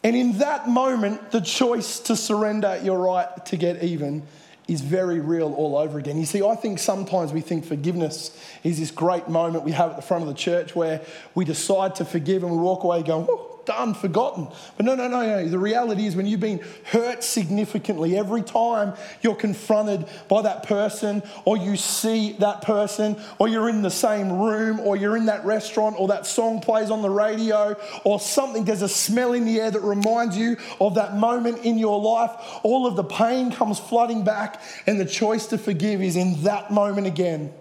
And 0.03 0.15
in 0.15 0.39
that 0.39 0.67
moment, 0.67 1.31
the 1.31 1.41
choice 1.41 1.99
to 2.01 2.15
surrender 2.15 2.79
your 2.83 2.99
right 2.99 3.45
to 3.47 3.57
get 3.57 3.83
even 3.83 4.23
is 4.67 4.81
very 4.81 5.19
real 5.19 5.53
all 5.53 5.77
over 5.77 5.99
again. 5.99 6.17
You 6.17 6.25
see, 6.25 6.41
I 6.43 6.55
think 6.55 6.79
sometimes 6.79 7.33
we 7.33 7.41
think 7.41 7.65
forgiveness 7.65 8.35
is 8.63 8.79
this 8.79 8.89
great 8.89 9.27
moment 9.27 9.63
we 9.63 9.71
have 9.73 9.91
at 9.91 9.95
the 9.97 10.01
front 10.01 10.23
of 10.23 10.29
the 10.29 10.35
church 10.35 10.75
where 10.75 11.01
we 11.35 11.45
decide 11.45 11.95
to 11.95 12.05
forgive 12.05 12.43
and 12.43 12.51
we 12.51 12.57
walk 12.57 12.83
away 12.83 13.03
going, 13.03 13.27
done, 13.65 13.93
forgotten. 13.93 14.47
But 14.77 14.85
no, 14.85 14.95
no, 14.95 15.07
no, 15.07 15.21
no. 15.21 15.47
The 15.47 15.59
reality 15.59 16.05
is 16.05 16.15
when 16.15 16.25
you've 16.25 16.39
been 16.39 16.61
hurt 16.85 17.23
significantly, 17.23 18.17
every 18.17 18.41
time 18.41 18.93
you're 19.21 19.35
confronted 19.35 20.05
by 20.27 20.41
that 20.43 20.63
person, 20.63 21.23
or 21.45 21.57
you 21.57 21.77
see 21.77 22.33
that 22.33 22.61
person, 22.61 23.19
or 23.39 23.47
you're 23.47 23.69
in 23.69 23.81
the 23.81 23.91
same 23.91 24.31
room, 24.31 24.79
or 24.79 24.95
you're 24.95 25.17
in 25.17 25.25
that 25.27 25.45
restaurant, 25.45 25.95
or 25.99 26.07
that 26.09 26.25
song 26.25 26.61
plays 26.61 26.91
on 26.91 27.01
the 27.01 27.09
radio, 27.09 27.75
or 28.03 28.19
something, 28.19 28.65
there's 28.65 28.81
a 28.81 28.89
smell 28.89 29.33
in 29.33 29.45
the 29.45 29.59
air 29.59 29.71
that 29.71 29.81
reminds 29.81 30.37
you 30.37 30.57
of 30.79 30.95
that 30.95 31.15
moment 31.15 31.59
in 31.59 31.77
your 31.77 31.99
life, 32.01 32.31
all 32.63 32.87
of 32.87 32.95
the 32.95 33.03
pain 33.03 33.51
comes 33.51 33.79
flooding 33.79 34.23
back, 34.23 34.61
and 34.87 34.99
the 34.99 35.05
choice 35.05 35.47
to 35.47 35.57
forgive 35.57 36.01
is 36.01 36.15
in 36.15 36.43
that 36.43 36.71
moment 36.71 37.07
again. 37.07 37.53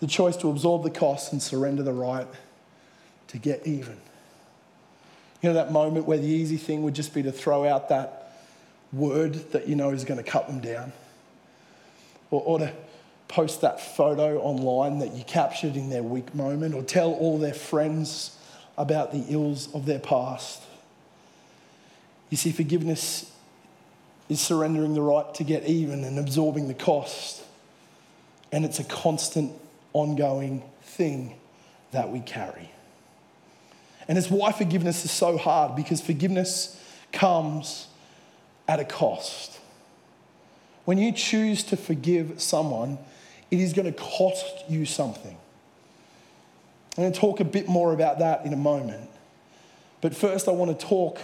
The 0.00 0.06
choice 0.06 0.36
to 0.38 0.50
absorb 0.50 0.84
the 0.84 0.90
cost 0.90 1.32
and 1.32 1.42
surrender 1.42 1.82
the 1.82 1.92
right 1.92 2.28
to 3.28 3.38
get 3.38 3.66
even. 3.66 3.96
You 5.40 5.50
know, 5.50 5.54
that 5.54 5.70
moment 5.70 6.06
where 6.06 6.18
the 6.18 6.26
easy 6.26 6.56
thing 6.56 6.82
would 6.82 6.94
just 6.94 7.14
be 7.14 7.22
to 7.22 7.32
throw 7.32 7.64
out 7.64 7.88
that 7.90 8.32
word 8.92 9.34
that 9.52 9.68
you 9.68 9.76
know 9.76 9.90
is 9.90 10.04
going 10.04 10.22
to 10.22 10.28
cut 10.28 10.46
them 10.46 10.60
down, 10.60 10.92
or, 12.30 12.42
or 12.42 12.58
to 12.58 12.72
post 13.28 13.60
that 13.60 13.80
photo 13.80 14.40
online 14.40 14.98
that 15.00 15.14
you 15.14 15.22
captured 15.24 15.76
in 15.76 15.90
their 15.90 16.02
weak 16.02 16.34
moment, 16.34 16.74
or 16.74 16.82
tell 16.82 17.12
all 17.12 17.38
their 17.38 17.54
friends 17.54 18.36
about 18.76 19.12
the 19.12 19.24
ills 19.28 19.72
of 19.74 19.86
their 19.86 19.98
past. 19.98 20.62
You 22.30 22.36
see, 22.36 22.52
forgiveness 22.52 23.30
is 24.28 24.40
surrendering 24.40 24.94
the 24.94 25.02
right 25.02 25.34
to 25.34 25.44
get 25.44 25.64
even 25.64 26.04
and 26.04 26.18
absorbing 26.18 26.68
the 26.68 26.74
cost. 26.74 27.42
And 28.52 28.64
it's 28.64 28.78
a 28.78 28.84
constant, 28.84 29.52
ongoing 29.92 30.62
thing 30.82 31.34
that 31.92 32.10
we 32.10 32.20
carry. 32.20 32.70
And 34.08 34.16
it's 34.16 34.30
why 34.30 34.52
forgiveness 34.52 35.04
is 35.04 35.10
so 35.10 35.36
hard 35.36 35.76
because 35.76 36.00
forgiveness 36.00 36.82
comes 37.12 37.86
at 38.66 38.80
a 38.80 38.84
cost. 38.84 39.58
When 40.86 40.96
you 40.96 41.12
choose 41.12 41.62
to 41.64 41.76
forgive 41.76 42.40
someone, 42.40 42.98
it 43.50 43.60
is 43.60 43.74
going 43.74 43.92
to 43.92 43.98
cost 43.98 44.64
you 44.68 44.86
something. 44.86 45.36
I'm 46.96 47.04
going 47.04 47.12
to 47.12 47.20
talk 47.20 47.40
a 47.40 47.44
bit 47.44 47.68
more 47.68 47.92
about 47.92 48.18
that 48.20 48.44
in 48.44 48.52
a 48.52 48.56
moment. 48.56 49.08
But 50.00 50.14
first, 50.14 50.48
I 50.48 50.52
want 50.52 50.78
to 50.78 50.86
talk 50.86 51.18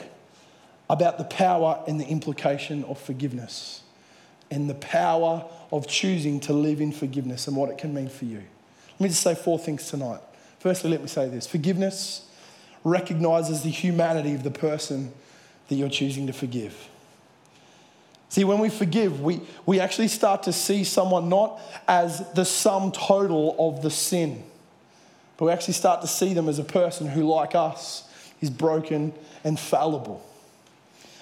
about 0.90 1.16
the 1.18 1.24
power 1.24 1.82
and 1.88 1.98
the 1.98 2.06
implication 2.06 2.84
of 2.84 3.00
forgiveness 3.00 3.82
and 4.50 4.68
the 4.68 4.74
power 4.74 5.44
of 5.72 5.88
choosing 5.88 6.40
to 6.40 6.52
live 6.52 6.80
in 6.80 6.92
forgiveness 6.92 7.48
and 7.48 7.56
what 7.56 7.70
it 7.70 7.78
can 7.78 7.94
mean 7.94 8.08
for 8.08 8.26
you. 8.26 8.42
Let 8.92 9.00
me 9.00 9.08
just 9.08 9.22
say 9.22 9.34
four 9.34 9.58
things 9.58 9.88
tonight. 9.88 10.20
Firstly, 10.60 10.90
let 10.90 11.00
me 11.00 11.08
say 11.08 11.28
this 11.28 11.46
forgiveness 11.46 12.30
recognizes 12.84 13.62
the 13.62 13.70
humanity 13.70 14.34
of 14.34 14.42
the 14.42 14.50
person 14.50 15.12
that 15.68 15.74
you're 15.74 15.88
choosing 15.88 16.26
to 16.26 16.32
forgive. 16.32 16.88
See, 18.28 18.44
when 18.44 18.58
we 18.58 18.68
forgive, 18.68 19.20
we, 19.20 19.40
we 19.64 19.80
actually 19.80 20.08
start 20.08 20.42
to 20.44 20.52
see 20.52 20.84
someone 20.84 21.28
not 21.28 21.60
as 21.88 22.30
the 22.32 22.44
sum 22.44 22.92
total 22.92 23.54
of 23.58 23.82
the 23.82 23.90
sin, 23.90 24.42
but 25.36 25.46
we 25.46 25.52
actually 25.52 25.74
start 25.74 26.00
to 26.02 26.06
see 26.06 26.34
them 26.34 26.48
as 26.48 26.58
a 26.58 26.64
person 26.64 27.06
who, 27.06 27.22
like 27.22 27.54
us, 27.54 28.08
is 28.40 28.50
broken 28.50 29.12
and 29.44 29.58
fallible. 29.58 30.24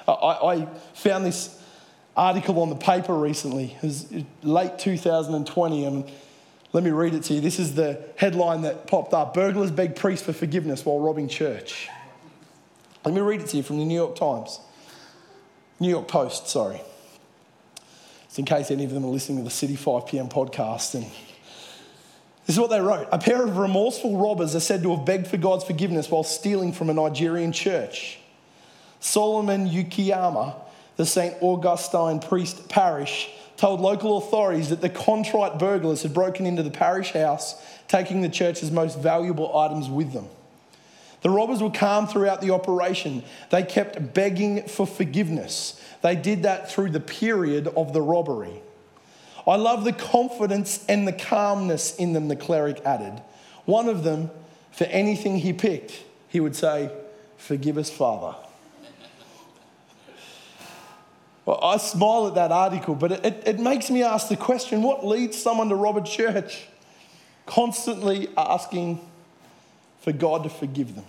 I, 0.08 0.12
I 0.12 0.68
found 0.94 1.24
this 1.24 1.62
article 2.16 2.60
on 2.60 2.70
the 2.70 2.76
paper 2.76 3.14
recently. 3.14 3.76
It 3.76 3.82
was 3.82 4.12
late 4.42 4.78
2020, 4.78 5.84
and 5.84 6.10
let 6.72 6.82
me 6.82 6.90
read 6.90 7.14
it 7.14 7.24
to 7.24 7.34
you. 7.34 7.40
This 7.40 7.58
is 7.58 7.74
the 7.74 8.02
headline 8.16 8.62
that 8.62 8.86
popped 8.86 9.12
up 9.12 9.34
Burglars 9.34 9.70
beg 9.70 9.94
priest 9.96 10.24
for 10.24 10.32
forgiveness 10.32 10.84
while 10.86 10.98
robbing 11.00 11.28
church. 11.28 11.88
Let 13.04 13.14
me 13.14 13.20
read 13.20 13.40
it 13.40 13.48
to 13.48 13.56
you 13.56 13.62
from 13.62 13.78
the 13.78 13.84
New 13.84 13.94
York 13.94 14.16
Times. 14.16 14.60
New 15.80 15.88
York 15.88 16.08
Post, 16.08 16.48
sorry. 16.48 16.80
It's 18.24 18.38
in 18.38 18.44
case 18.46 18.70
any 18.70 18.84
of 18.84 18.92
them 18.92 19.04
are 19.04 19.08
listening 19.08 19.38
to 19.38 19.44
the 19.44 19.50
City 19.50 19.76
5 19.76 20.06
p.m. 20.06 20.28
podcast. 20.28 20.94
And 20.94 21.04
this 22.46 22.56
is 22.56 22.58
what 22.58 22.70
they 22.70 22.80
wrote 22.80 23.08
A 23.12 23.18
pair 23.18 23.44
of 23.44 23.58
remorseful 23.58 24.16
robbers 24.16 24.54
are 24.54 24.60
said 24.60 24.82
to 24.84 24.96
have 24.96 25.04
begged 25.04 25.26
for 25.26 25.36
God's 25.36 25.64
forgiveness 25.64 26.10
while 26.10 26.22
stealing 26.24 26.72
from 26.72 26.88
a 26.88 26.94
Nigerian 26.94 27.52
church. 27.52 28.18
Solomon 29.00 29.68
Yukiyama, 29.68 30.54
the 30.96 31.04
St. 31.04 31.34
Augustine 31.42 32.20
priest 32.20 32.68
parish, 32.68 33.28
told 33.56 33.80
local 33.80 34.18
authorities 34.18 34.70
that 34.70 34.80
the 34.80 34.88
contrite 34.88 35.58
burglars 35.58 36.02
had 36.02 36.14
broken 36.14 36.46
into 36.46 36.62
the 36.62 36.70
parish 36.70 37.12
house, 37.12 37.54
taking 37.88 38.22
the 38.22 38.28
church's 38.28 38.70
most 38.70 38.98
valuable 38.98 39.56
items 39.56 39.88
with 39.88 40.12
them. 40.12 40.26
The 41.22 41.30
robbers 41.30 41.62
were 41.62 41.70
calm 41.70 42.08
throughout 42.08 42.40
the 42.40 42.50
operation. 42.50 43.22
They 43.50 43.62
kept 43.62 44.12
begging 44.12 44.64
for 44.64 44.86
forgiveness. 44.86 45.80
They 46.02 46.16
did 46.16 46.42
that 46.42 46.70
through 46.70 46.90
the 46.90 47.00
period 47.00 47.68
of 47.68 47.92
the 47.92 48.02
robbery. 48.02 48.60
I 49.46 49.56
love 49.56 49.84
the 49.84 49.92
confidence 49.92 50.84
and 50.88 51.06
the 51.06 51.12
calmness 51.12 51.96
in 51.96 52.12
them, 52.12 52.28
the 52.28 52.36
cleric 52.36 52.80
added. 52.84 53.22
One 53.64 53.88
of 53.88 54.02
them, 54.02 54.30
for 54.72 54.84
anything 54.84 55.38
he 55.38 55.52
picked, 55.52 56.02
he 56.28 56.40
would 56.40 56.56
say, 56.56 56.90
Forgive 57.36 57.76
us, 57.76 57.90
Father. 57.90 58.36
Well, 61.44 61.58
I 61.62 61.76
smile 61.76 62.28
at 62.28 62.34
that 62.36 62.52
article, 62.52 62.94
but 62.94 63.12
it, 63.12 63.42
it 63.46 63.58
makes 63.58 63.90
me 63.90 64.02
ask 64.02 64.28
the 64.28 64.36
question 64.36 64.82
what 64.82 65.04
leads 65.04 65.40
someone 65.40 65.68
to 65.70 65.74
rob 65.74 65.96
a 65.96 66.02
church? 66.02 66.66
Constantly 67.46 68.28
asking 68.36 69.00
for 70.00 70.12
God 70.12 70.44
to 70.44 70.48
forgive 70.48 70.94
them. 70.94 71.04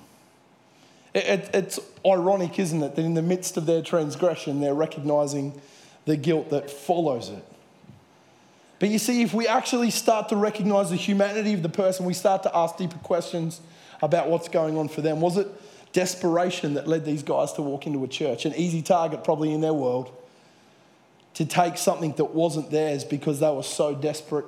It, 1.14 1.26
it, 1.26 1.50
it's 1.54 1.80
ironic, 2.06 2.58
isn't 2.58 2.82
it, 2.82 2.96
that 2.96 3.06
in 3.06 3.14
the 3.14 3.22
midst 3.22 3.58
of 3.58 3.68
their 3.68 3.84
transgression, 3.84 4.60
they're 4.60 4.74
recognizing 4.74 5.62
the 6.06 6.18
guilt 6.18 6.50
that 6.50 6.72
follows 6.72 7.30
it. 7.30 7.46
But 8.80 8.90
you 8.90 8.98
see, 8.98 9.22
if 9.22 9.36
we 9.36 9.48
actually 9.48 9.92
start 9.92 10.30
to 10.30 10.36
recognize 10.36 10.90
the 10.90 10.96
humanity 10.96 11.54
of 11.54 11.62
the 11.62 11.70
person, 11.70 12.06
we 12.06 12.16
start 12.16 12.42
to 12.44 12.58
ask 12.58 12.76
deeper 12.76 12.98
questions 12.98 13.62
about 14.02 14.30
what's 14.30 14.50
going 14.50 14.78
on 14.78 14.90
for 14.90 15.02
them. 15.02 15.22
Was 15.22 15.38
it 15.38 15.48
desperation 15.94 16.74
that 16.74 16.88
led 16.88 17.06
these 17.06 17.22
guys 17.22 17.54
to 17.54 17.62
walk 17.62 17.86
into 17.86 18.04
a 18.04 18.08
church? 18.08 18.46
An 18.46 18.54
easy 18.56 18.82
target, 18.82 19.24
probably 19.24 19.54
in 19.54 19.62
their 19.62 19.74
world 19.74 20.12
to 21.36 21.46
take 21.46 21.78
something 21.78 22.14
that 22.14 22.34
wasn't 22.34 22.70
theirs 22.72 23.04
because 23.04 23.40
they 23.40 23.50
were 23.50 23.64
so 23.64 23.96
desperate 23.96 24.46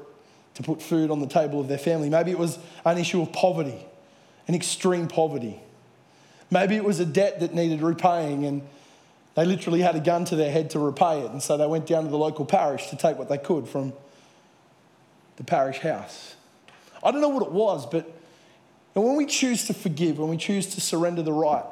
to 0.55 0.63
put 0.63 0.81
food 0.81 1.11
on 1.11 1.19
the 1.19 1.27
table 1.27 1.59
of 1.59 1.67
their 1.67 1.77
family. 1.77 2.09
Maybe 2.09 2.31
it 2.31 2.39
was 2.39 2.59
an 2.85 2.97
issue 2.97 3.21
of 3.21 3.31
poverty, 3.33 3.85
an 4.47 4.55
extreme 4.55 5.07
poverty. 5.07 5.59
Maybe 6.51 6.75
it 6.75 6.83
was 6.83 6.99
a 6.99 7.05
debt 7.05 7.39
that 7.41 7.53
needed 7.53 7.81
repaying 7.81 8.45
and 8.45 8.61
they 9.35 9.45
literally 9.45 9.81
had 9.81 9.95
a 9.95 9.99
gun 9.99 10.23
to 10.25 10.35
their 10.35 10.51
head 10.51 10.69
to 10.71 10.79
repay 10.79 11.21
it. 11.21 11.31
And 11.31 11.43
so 11.43 11.57
they 11.57 11.67
went 11.67 11.87
down 11.87 12.05
to 12.05 12.09
the 12.09 12.17
local 12.17 12.45
parish 12.45 12.89
to 12.89 12.95
take 12.95 13.17
what 13.17 13.27
they 13.27 13.37
could 13.37 13.67
from 13.67 13.91
the 15.35 15.43
parish 15.43 15.79
house. 15.79 16.35
I 17.03 17.11
don't 17.11 17.19
know 17.19 17.29
what 17.29 17.43
it 17.43 17.51
was, 17.51 17.85
but 17.85 18.09
when 18.93 19.17
we 19.17 19.25
choose 19.25 19.67
to 19.67 19.73
forgive, 19.73 20.19
when 20.19 20.29
we 20.29 20.37
choose 20.37 20.67
to 20.75 20.81
surrender 20.81 21.21
the 21.21 21.33
right 21.33 21.65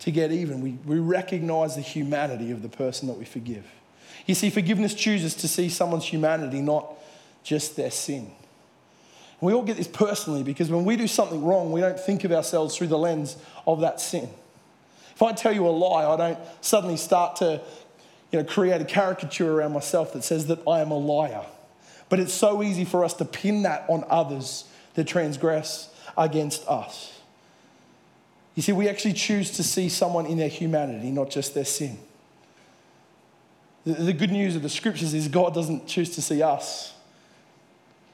to 0.00 0.10
get 0.12 0.30
even, 0.30 0.60
we, 0.60 0.78
we 0.86 1.00
recognize 1.00 1.74
the 1.74 1.82
humanity 1.82 2.52
of 2.52 2.62
the 2.62 2.68
person 2.68 3.08
that 3.08 3.18
we 3.18 3.24
forgive. 3.24 3.66
You 4.30 4.36
see, 4.36 4.48
forgiveness 4.48 4.94
chooses 4.94 5.34
to 5.34 5.48
see 5.48 5.68
someone's 5.68 6.04
humanity, 6.04 6.60
not 6.60 6.94
just 7.42 7.74
their 7.74 7.90
sin. 7.90 8.30
We 9.40 9.52
all 9.52 9.64
get 9.64 9.76
this 9.76 9.88
personally 9.88 10.44
because 10.44 10.70
when 10.70 10.84
we 10.84 10.94
do 10.94 11.08
something 11.08 11.42
wrong, 11.42 11.72
we 11.72 11.80
don't 11.80 11.98
think 11.98 12.22
of 12.22 12.30
ourselves 12.30 12.76
through 12.76 12.86
the 12.86 12.96
lens 12.96 13.36
of 13.66 13.80
that 13.80 14.00
sin. 14.00 14.28
If 15.16 15.20
I 15.20 15.32
tell 15.32 15.52
you 15.52 15.66
a 15.66 15.70
lie, 15.70 16.08
I 16.08 16.16
don't 16.16 16.38
suddenly 16.60 16.96
start 16.96 17.34
to 17.38 17.60
you 18.30 18.38
know, 18.38 18.44
create 18.44 18.80
a 18.80 18.84
caricature 18.84 19.52
around 19.52 19.72
myself 19.72 20.12
that 20.12 20.22
says 20.22 20.46
that 20.46 20.60
I 20.64 20.78
am 20.78 20.92
a 20.92 20.96
liar. 20.96 21.44
But 22.08 22.20
it's 22.20 22.32
so 22.32 22.62
easy 22.62 22.84
for 22.84 23.04
us 23.04 23.14
to 23.14 23.24
pin 23.24 23.62
that 23.62 23.84
on 23.88 24.04
others 24.08 24.62
that 24.94 25.08
transgress 25.08 25.92
against 26.16 26.64
us. 26.68 27.18
You 28.54 28.62
see, 28.62 28.70
we 28.70 28.88
actually 28.88 29.14
choose 29.14 29.50
to 29.56 29.64
see 29.64 29.88
someone 29.88 30.26
in 30.26 30.38
their 30.38 30.46
humanity, 30.48 31.10
not 31.10 31.30
just 31.30 31.52
their 31.52 31.64
sin. 31.64 31.98
The, 33.84 34.12
good 34.12 34.30
news 34.30 34.56
of 34.56 34.62
the 34.62 34.68
scriptures 34.68 35.14
is 35.14 35.28
God 35.28 35.54
doesn't 35.54 35.86
choose 35.86 36.10
to 36.10 36.22
see 36.22 36.42
us 36.42 36.92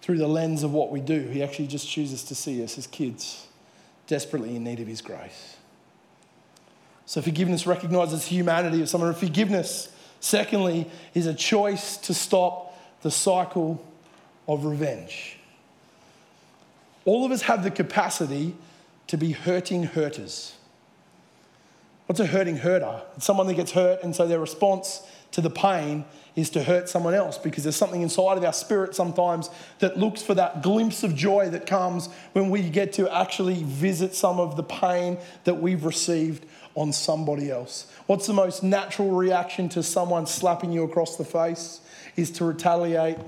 through 0.01 0.19
the 0.19 0.29
lens 0.29 0.63
of 0.63 0.73
what 0.73 0.93
we 0.93 1.01
do. 1.01 1.23
He 1.23 1.43
actually 1.43 1.67
just 1.67 1.89
chooses 1.89 2.23
to 2.25 2.37
see 2.37 2.63
us 2.63 2.79
as 2.79 2.87
kids, 2.87 3.47
desperately 4.07 4.55
in 4.55 4.63
need 4.63 4.79
of 4.79 4.87
His 4.87 5.01
grace. 5.01 5.57
So, 7.05 7.21
forgiveness 7.21 7.67
recognizes 7.67 8.27
humanity 8.27 8.81
of 8.81 8.89
someone. 8.89 9.13
Forgiveness, 9.15 9.89
secondly, 10.21 10.89
is 11.15 11.27
a 11.27 11.35
choice 11.35 11.97
to 11.99 12.15
stop 12.15 12.77
the 13.03 13.11
cycle 13.11 13.85
of 14.47 14.65
revenge. 14.65 15.39
All 17.05 17.25
of 17.25 17.33
us 17.33 17.43
have 17.43 17.65
the 17.65 17.71
capacity 17.71 18.55
to 19.09 19.17
be 19.17 19.33
hurting 19.33 19.85
hurters. 19.85 20.55
What's 22.07 22.21
a 22.21 22.27
hurting 22.27 22.59
hurter? 22.59 23.03
It's 23.17 23.27
someone 23.27 23.49
that 23.49 23.55
gets 23.55 23.73
hurt, 23.73 24.03
and 24.05 24.15
so 24.15 24.29
their 24.29 24.41
response 24.41 25.03
to 25.37 25.43
the 25.43 25.51
pain 25.51 26.07
is 26.35 26.49
to 26.49 26.63
hurt 26.63 26.89
someone 26.89 27.13
else 27.13 27.37
because 27.37 27.63
there's 27.63 27.77
something 27.77 28.01
inside 28.01 28.39
of 28.39 28.45
our 28.45 28.55
spirit 28.55 28.95
sometimes 28.95 29.51
that 29.81 29.99
looks 29.99 30.23
for 30.23 30.33
that 30.33 30.63
glimpse 30.63 31.03
of 31.03 31.15
joy 31.15 31.51
that 31.51 31.67
comes 31.67 32.09
when 32.33 32.49
we 32.49 32.71
get 32.71 32.95
to 32.95 33.15
actually 33.15 33.63
visit 33.65 34.15
some 34.15 34.41
of 34.41 34.57
the 34.57 34.63
pain 34.63 35.19
that 35.45 35.57
we've 35.61 35.85
received 35.85 36.47
on 36.75 36.91
somebody 36.91 37.51
else. 37.51 37.87
What's 38.07 38.27
the 38.27 38.33
most 38.33 38.63
natural 38.63 39.11
reaction 39.11 39.69
to 39.71 39.83
someone 39.83 40.27
slapping 40.27 40.73
you 40.73 40.85
across 40.85 41.17
the 41.17 41.25
face 41.25 41.81
is 42.17 42.31
to 42.31 42.47
retaliate 42.47 43.19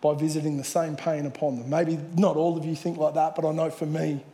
by 0.00 0.14
visiting 0.14 0.56
the 0.56 0.64
same 0.64 0.96
pain 0.96 1.26
upon 1.26 1.60
them. 1.60 1.70
Maybe 1.70 1.96
not 2.16 2.36
all 2.36 2.58
of 2.58 2.64
you 2.64 2.74
think 2.74 2.98
like 2.98 3.14
that, 3.14 3.36
but 3.36 3.46
I 3.46 3.52
know 3.52 3.70
for 3.70 3.86
me, 3.86 4.24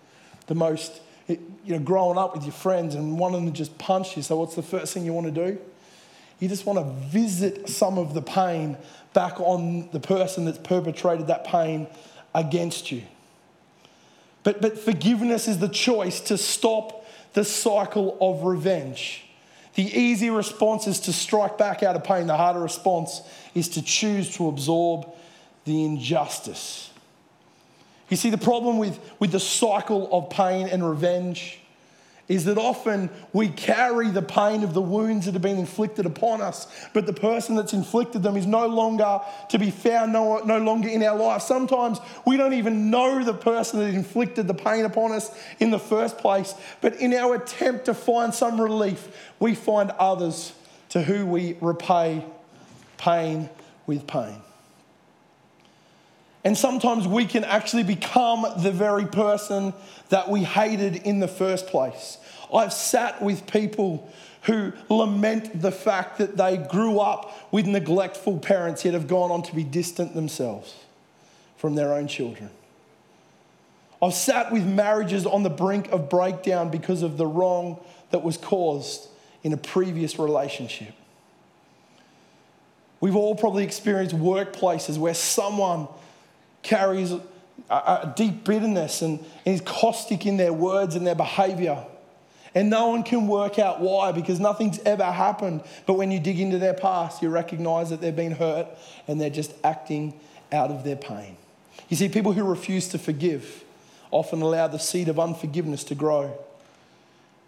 the 0.46 0.54
most, 0.54 1.02
you 1.26 1.38
know, 1.66 1.78
growing 1.78 2.16
up 2.16 2.34
with 2.34 2.44
your 2.44 2.54
friends 2.54 2.94
and 2.94 3.18
one 3.18 3.34
of 3.34 3.44
them 3.44 3.52
just 3.52 3.76
punch 3.76 4.16
you. 4.16 4.22
So, 4.22 4.38
what's 4.38 4.54
the 4.54 4.62
first 4.62 4.94
thing 4.94 5.04
you 5.04 5.12
want 5.12 5.26
to 5.26 5.52
do? 5.52 5.58
You 6.38 6.48
just 6.48 6.66
want 6.66 6.78
to 6.78 7.08
visit 7.08 7.68
some 7.68 7.98
of 7.98 8.14
the 8.14 8.22
pain 8.22 8.76
back 9.12 9.40
on 9.40 9.88
the 9.90 10.00
person 10.00 10.44
that's 10.44 10.58
perpetrated 10.58 11.26
that 11.26 11.44
pain 11.44 11.88
against 12.34 12.92
you. 12.92 13.02
But, 14.44 14.62
but 14.62 14.78
forgiveness 14.78 15.48
is 15.48 15.58
the 15.58 15.68
choice 15.68 16.20
to 16.22 16.38
stop 16.38 17.04
the 17.32 17.44
cycle 17.44 18.16
of 18.20 18.44
revenge. 18.44 19.24
The 19.74 19.84
easy 19.84 20.30
response 20.30 20.86
is 20.86 21.00
to 21.00 21.12
strike 21.12 21.58
back 21.58 21.82
out 21.82 21.96
of 21.96 22.04
pain. 22.04 22.26
The 22.26 22.36
harder 22.36 22.60
response 22.60 23.20
is 23.54 23.68
to 23.70 23.82
choose 23.82 24.34
to 24.36 24.48
absorb 24.48 25.08
the 25.64 25.84
injustice. 25.84 26.90
You 28.08 28.16
see, 28.16 28.30
the 28.30 28.38
problem 28.38 28.78
with, 28.78 28.98
with 29.18 29.32
the 29.32 29.40
cycle 29.40 30.08
of 30.10 30.30
pain 30.30 30.68
and 30.68 30.88
revenge 30.88 31.60
is 32.28 32.44
that 32.44 32.58
often 32.58 33.08
we 33.32 33.48
carry 33.48 34.10
the 34.10 34.22
pain 34.22 34.62
of 34.62 34.74
the 34.74 34.82
wounds 34.82 35.24
that 35.24 35.32
have 35.32 35.42
been 35.42 35.58
inflicted 35.58 36.04
upon 36.04 36.42
us, 36.42 36.66
but 36.92 37.06
the 37.06 37.12
person 37.12 37.56
that's 37.56 37.72
inflicted 37.72 38.22
them 38.22 38.36
is 38.36 38.46
no 38.46 38.66
longer 38.66 39.20
to 39.48 39.58
be 39.58 39.70
found, 39.70 40.12
no, 40.12 40.38
no 40.38 40.58
longer 40.58 40.88
in 40.88 41.02
our 41.02 41.16
life. 41.16 41.42
Sometimes 41.42 41.98
we 42.26 42.36
don't 42.36 42.52
even 42.52 42.90
know 42.90 43.24
the 43.24 43.32
person 43.32 43.80
that 43.80 43.94
inflicted 43.94 44.46
the 44.46 44.54
pain 44.54 44.84
upon 44.84 45.12
us 45.12 45.30
in 45.58 45.70
the 45.70 45.78
first 45.78 46.18
place, 46.18 46.54
but 46.80 46.94
in 46.96 47.14
our 47.14 47.36
attempt 47.36 47.86
to 47.86 47.94
find 47.94 48.34
some 48.34 48.60
relief, 48.60 49.08
we 49.40 49.54
find 49.54 49.90
others 49.92 50.52
to 50.90 51.02
who 51.02 51.26
we 51.26 51.56
repay 51.60 52.24
pain 52.98 53.48
with 53.86 54.06
pain. 54.06 54.42
And 56.48 56.56
sometimes 56.56 57.06
we 57.06 57.26
can 57.26 57.44
actually 57.44 57.82
become 57.82 58.46
the 58.62 58.72
very 58.72 59.04
person 59.04 59.74
that 60.08 60.30
we 60.30 60.44
hated 60.44 60.96
in 60.96 61.20
the 61.20 61.28
first 61.28 61.66
place. 61.66 62.16
I've 62.50 62.72
sat 62.72 63.20
with 63.20 63.46
people 63.46 64.10
who 64.44 64.72
lament 64.88 65.60
the 65.60 65.70
fact 65.70 66.16
that 66.16 66.38
they 66.38 66.56
grew 66.56 67.00
up 67.00 67.52
with 67.52 67.66
neglectful 67.66 68.38
parents 68.38 68.82
yet 68.86 68.94
have 68.94 69.06
gone 69.06 69.30
on 69.30 69.42
to 69.42 69.54
be 69.54 69.62
distant 69.62 70.14
themselves 70.14 70.74
from 71.58 71.74
their 71.74 71.92
own 71.92 72.08
children. 72.08 72.48
I've 74.00 74.14
sat 74.14 74.50
with 74.50 74.64
marriages 74.64 75.26
on 75.26 75.42
the 75.42 75.50
brink 75.50 75.92
of 75.92 76.08
breakdown 76.08 76.70
because 76.70 77.02
of 77.02 77.18
the 77.18 77.26
wrong 77.26 77.78
that 78.10 78.22
was 78.22 78.38
caused 78.38 79.06
in 79.42 79.52
a 79.52 79.58
previous 79.58 80.18
relationship. 80.18 80.94
We've 83.02 83.16
all 83.16 83.34
probably 83.34 83.64
experienced 83.64 84.16
workplaces 84.16 84.96
where 84.96 85.12
someone 85.12 85.88
carries 86.62 87.12
a, 87.12 87.20
a 87.70 88.12
deep 88.16 88.44
bitterness 88.44 89.02
and, 89.02 89.18
and 89.44 89.54
is 89.54 89.60
caustic 89.60 90.26
in 90.26 90.36
their 90.36 90.52
words 90.52 90.94
and 90.94 91.06
their 91.06 91.14
behavior. 91.14 91.84
And 92.54 92.70
no 92.70 92.88
one 92.88 93.02
can 93.02 93.28
work 93.28 93.58
out 93.58 93.80
why 93.80 94.12
because 94.12 94.40
nothing's 94.40 94.78
ever 94.80 95.04
happened. 95.04 95.62
But 95.86 95.94
when 95.94 96.10
you 96.10 96.18
dig 96.18 96.40
into 96.40 96.58
their 96.58 96.74
past, 96.74 97.22
you 97.22 97.28
recognize 97.28 97.90
that 97.90 98.00
they've 98.00 98.14
been 98.14 98.32
hurt 98.32 98.66
and 99.06 99.20
they're 99.20 99.30
just 99.30 99.52
acting 99.62 100.18
out 100.50 100.70
of 100.70 100.82
their 100.82 100.96
pain. 100.96 101.36
You 101.88 101.96
see, 101.96 102.08
people 102.08 102.32
who 102.32 102.44
refuse 102.44 102.88
to 102.88 102.98
forgive 102.98 103.64
often 104.10 104.42
allow 104.42 104.66
the 104.66 104.78
seed 104.78 105.08
of 105.08 105.20
unforgiveness 105.20 105.84
to 105.84 105.94
grow. 105.94 106.36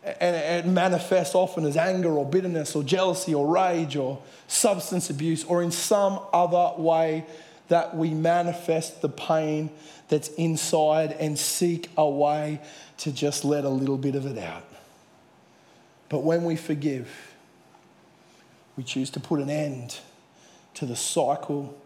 And 0.03 0.35
it 0.37 0.70
manifests 0.70 1.35
often 1.35 1.66
as 1.66 1.77
anger 1.77 2.11
or 2.11 2.25
bitterness 2.25 2.75
or 2.75 2.83
jealousy 2.83 3.35
or 3.35 3.46
rage 3.46 3.96
or 3.96 4.23
substance 4.49 5.11
abuse 5.11 5.44
or 5.44 5.62
in 5.62 5.70
some 5.70 6.20
other 6.33 6.81
way 6.81 7.27
that 7.70 7.96
we 7.96 8.11
manifest 8.11 9.00
the 9.00 9.09
pain 9.09 9.70
that's 10.09 10.28
inside 10.30 11.12
and 11.12 11.38
seek 11.38 11.88
a 11.96 12.09
way 12.09 12.61
to 12.98 13.12
just 13.12 13.44
let 13.44 13.64
a 13.64 13.68
little 13.68 13.96
bit 13.96 14.16
of 14.16 14.26
it 14.26 14.37
out. 14.37 14.64
But 16.09 16.24
when 16.24 16.44
we 16.44 16.56
forgive, 16.56 17.09
we 18.76 18.83
choose 18.83 19.09
to 19.11 19.20
put 19.20 19.38
an 19.38 19.48
end 19.48 20.00
to 20.74 20.85
the 20.85 20.96
cycle 20.96 21.80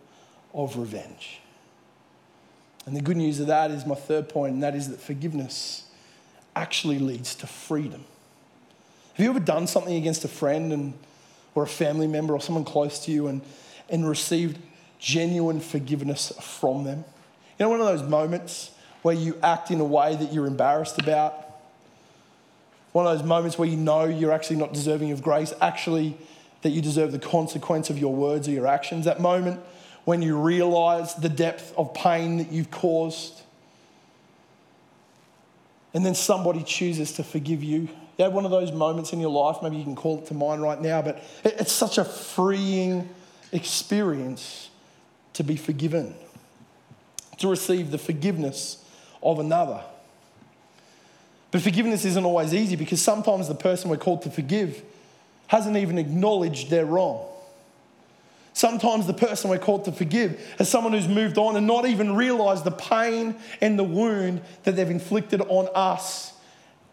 of 0.54 0.78
revenge. 0.78 1.40
And 2.86 2.96
the 2.96 3.02
good 3.02 3.18
news 3.18 3.38
of 3.38 3.48
that 3.48 3.70
is 3.70 3.84
my 3.84 3.94
third 3.94 4.30
point, 4.30 4.54
and 4.54 4.62
that 4.62 4.74
is 4.74 4.88
that 4.88 5.00
forgiveness 5.00 5.84
actually 6.56 6.98
leads 6.98 7.34
to 7.36 7.46
freedom. 7.46 8.04
Have 9.14 9.24
you 9.24 9.30
ever 9.30 9.40
done 9.40 9.66
something 9.66 9.94
against 9.94 10.24
a 10.24 10.28
friend 10.28 10.72
and, 10.72 10.94
or 11.54 11.64
a 11.64 11.68
family 11.68 12.06
member 12.06 12.32
or 12.32 12.40
someone 12.40 12.64
close 12.64 13.04
to 13.04 13.10
you 13.10 13.26
and, 13.26 13.42
and 13.90 14.08
received 14.08 14.58
genuine 15.04 15.60
forgiveness 15.60 16.32
from 16.40 16.84
them. 16.84 17.04
You 17.58 17.66
know, 17.66 17.68
one 17.68 17.80
of 17.80 17.86
those 17.86 18.02
moments 18.08 18.70
where 19.02 19.14
you 19.14 19.38
act 19.42 19.70
in 19.70 19.78
a 19.78 19.84
way 19.84 20.16
that 20.16 20.32
you're 20.32 20.46
embarrassed 20.46 20.98
about. 20.98 21.44
One 22.92 23.06
of 23.06 23.18
those 23.18 23.26
moments 23.26 23.58
where 23.58 23.68
you 23.68 23.76
know 23.76 24.04
you're 24.04 24.32
actually 24.32 24.56
not 24.56 24.72
deserving 24.72 25.12
of 25.12 25.22
grace, 25.22 25.52
actually, 25.60 26.16
that 26.62 26.70
you 26.70 26.80
deserve 26.80 27.12
the 27.12 27.18
consequence 27.18 27.90
of 27.90 27.98
your 27.98 28.14
words 28.14 28.48
or 28.48 28.52
your 28.52 28.66
actions. 28.66 29.04
That 29.04 29.20
moment 29.20 29.60
when 30.06 30.22
you 30.22 30.38
realize 30.38 31.14
the 31.14 31.28
depth 31.28 31.74
of 31.76 31.92
pain 31.92 32.38
that 32.38 32.50
you've 32.50 32.70
caused. 32.70 33.42
And 35.92 36.04
then 36.04 36.14
somebody 36.14 36.62
chooses 36.62 37.12
to 37.12 37.24
forgive 37.24 37.62
you. 37.62 37.88
You 38.16 38.24
have 38.24 38.32
one 38.32 38.46
of 38.46 38.50
those 38.50 38.72
moments 38.72 39.12
in 39.12 39.20
your 39.20 39.30
life, 39.30 39.58
maybe 39.62 39.76
you 39.76 39.84
can 39.84 39.96
call 39.96 40.20
it 40.20 40.26
to 40.26 40.34
mind 40.34 40.62
right 40.62 40.80
now, 40.80 41.02
but 41.02 41.22
it's 41.44 41.72
such 41.72 41.98
a 41.98 42.04
freeing 42.04 43.08
experience 43.52 44.70
to 45.34 45.44
be 45.44 45.56
forgiven, 45.56 46.14
to 47.38 47.48
receive 47.48 47.90
the 47.90 47.98
forgiveness 47.98 48.84
of 49.22 49.38
another. 49.38 49.82
But 51.50 51.62
forgiveness 51.62 52.04
isn't 52.04 52.24
always 52.24 52.52
easy 52.52 52.76
because 52.76 53.00
sometimes 53.00 53.46
the 53.46 53.54
person 53.54 53.90
we're 53.90 53.96
called 53.96 54.22
to 54.22 54.30
forgive 54.30 54.82
hasn't 55.46 55.76
even 55.76 55.98
acknowledged 55.98 56.70
their 56.70 56.84
wrong. 56.84 57.28
Sometimes 58.54 59.06
the 59.06 59.14
person 59.14 59.50
we're 59.50 59.58
called 59.58 59.84
to 59.86 59.92
forgive 59.92 60.40
is 60.60 60.68
someone 60.68 60.92
who's 60.92 61.08
moved 61.08 61.38
on 61.38 61.56
and 61.56 61.66
not 61.66 61.86
even 61.86 62.14
realized 62.14 62.64
the 62.64 62.70
pain 62.70 63.34
and 63.60 63.78
the 63.78 63.84
wound 63.84 64.42
that 64.62 64.76
they've 64.76 64.90
inflicted 64.90 65.40
on 65.42 65.68
us 65.74 66.33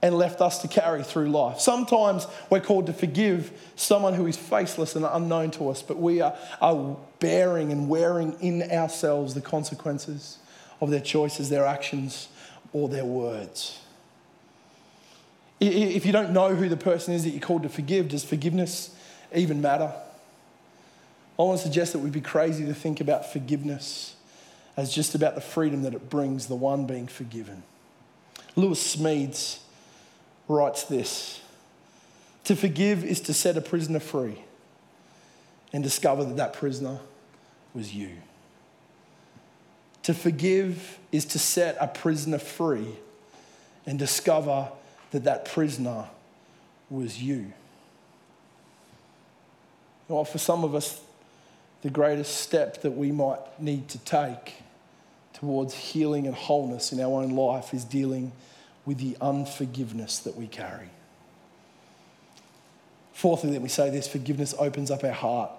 and 0.01 0.17
left 0.17 0.41
us 0.41 0.61
to 0.63 0.67
carry 0.67 1.03
through 1.03 1.29
life. 1.29 1.59
Sometimes 1.59 2.25
we're 2.49 2.59
called 2.59 2.87
to 2.87 2.93
forgive 2.93 3.51
someone 3.75 4.13
who 4.13 4.25
is 4.25 4.35
faceless 4.35 4.95
and 4.95 5.05
unknown 5.05 5.51
to 5.51 5.69
us, 5.69 5.81
but 5.81 5.97
we 5.97 6.21
are, 6.21 6.35
are 6.59 6.97
bearing 7.19 7.71
and 7.71 7.87
wearing 7.87 8.33
in 8.39 8.63
ourselves 8.71 9.33
the 9.33 9.41
consequences 9.41 10.39
of 10.79 10.89
their 10.89 11.01
choices, 11.01 11.49
their 11.49 11.65
actions, 11.65 12.29
or 12.73 12.89
their 12.89 13.05
words. 13.05 13.79
If 15.59 16.07
you 16.07 16.11
don't 16.11 16.31
know 16.31 16.55
who 16.55 16.67
the 16.67 16.77
person 16.77 17.13
is 17.13 17.23
that 17.23 17.29
you're 17.29 17.39
called 17.39 17.63
to 17.63 17.69
forgive, 17.69 18.09
does 18.09 18.23
forgiveness 18.23 18.95
even 19.35 19.61
matter? 19.61 19.93
I 21.37 21.43
want 21.43 21.59
to 21.59 21.63
suggest 21.63 21.93
that 21.93 21.99
we'd 21.99 22.11
be 22.11 22.21
crazy 22.21 22.65
to 22.65 22.73
think 22.73 22.99
about 22.99 23.31
forgiveness 23.31 24.15
as 24.75 24.91
just 24.91 25.13
about 25.13 25.35
the 25.35 25.41
freedom 25.41 25.83
that 25.83 25.93
it 25.93 26.09
brings 26.09 26.47
the 26.47 26.55
one 26.55 26.85
being 26.85 27.07
forgiven. 27.07 27.61
Lewis 28.55 28.95
Smedes 28.95 29.59
writes 30.51 30.83
this 30.83 31.41
To 32.45 32.55
forgive 32.55 33.03
is 33.03 33.21
to 33.21 33.33
set 33.33 33.57
a 33.57 33.61
prisoner 33.61 33.99
free 33.99 34.43
and 35.73 35.83
discover 35.83 36.23
that 36.25 36.37
that 36.37 36.53
prisoner 36.53 36.99
was 37.73 37.93
you. 37.93 38.09
To 40.03 40.13
forgive 40.13 40.99
is 41.11 41.25
to 41.25 41.39
set 41.39 41.77
a 41.79 41.87
prisoner 41.87 42.39
free 42.39 42.97
and 43.85 43.97
discover 43.97 44.69
that 45.11 45.23
that 45.23 45.45
prisoner 45.45 46.05
was 46.89 47.21
you. 47.21 47.53
Well, 50.07 50.25
for 50.25 50.39
some 50.39 50.63
of 50.63 50.75
us, 50.75 50.99
the 51.83 51.89
greatest 51.89 52.37
step 52.37 52.81
that 52.81 52.91
we 52.91 53.11
might 53.11 53.39
need 53.59 53.87
to 53.89 53.97
take 53.99 54.55
towards 55.33 55.73
healing 55.73 56.27
and 56.27 56.35
wholeness 56.35 56.91
in 56.91 56.99
our 56.99 57.21
own 57.21 57.31
life 57.31 57.73
is 57.73 57.83
dealing 57.85 58.31
with 58.85 58.97
the 58.97 59.17
unforgiveness 59.21 60.19
that 60.19 60.35
we 60.35 60.47
carry. 60.47 60.89
Fourthly, 63.13 63.51
let 63.51 63.61
me 63.61 63.69
say 63.69 63.89
this 63.89 64.07
forgiveness 64.07 64.55
opens 64.57 64.89
up 64.89 65.03
our 65.03 65.11
heart 65.11 65.51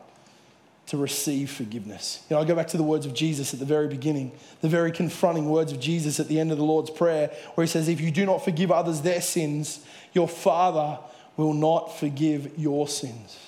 to 0.87 0.97
receive 0.97 1.51
forgiveness. 1.51 2.25
You 2.29 2.37
know, 2.37 2.43
I 2.43 2.45
go 2.45 2.57
back 2.57 2.67
to 2.69 2.77
the 2.77 2.83
words 2.83 3.07
of 3.07 3.15
Jesus 3.15 3.55
at 3.55 3.61
the 3.61 3.67
very 3.67 3.87
beginning, 3.87 4.33
the 4.61 4.69
very 4.69 4.91
confronting 4.91 5.49
words 5.49 5.73
of 5.73 5.79
Jesus 5.79 6.19
at 6.19 6.29
the 6.29 6.41
end 6.41 6.51
of 6.51 6.59
the 6.59 6.65
Lord's 6.65 6.91
Prayer, 6.91 7.31
where 7.55 7.65
he 7.65 7.71
says, 7.71 7.89
If 7.89 8.01
you 8.01 8.11
do 8.11 8.27
not 8.27 8.45
forgive 8.45 8.73
others 8.73 9.01
their 9.01 9.21
sins, 9.21 9.85
your 10.13 10.29
Father 10.29 10.99
will 11.37 11.55
not 11.55 11.97
forgive 11.97 12.59
your 12.59 12.89
sins. 12.89 13.39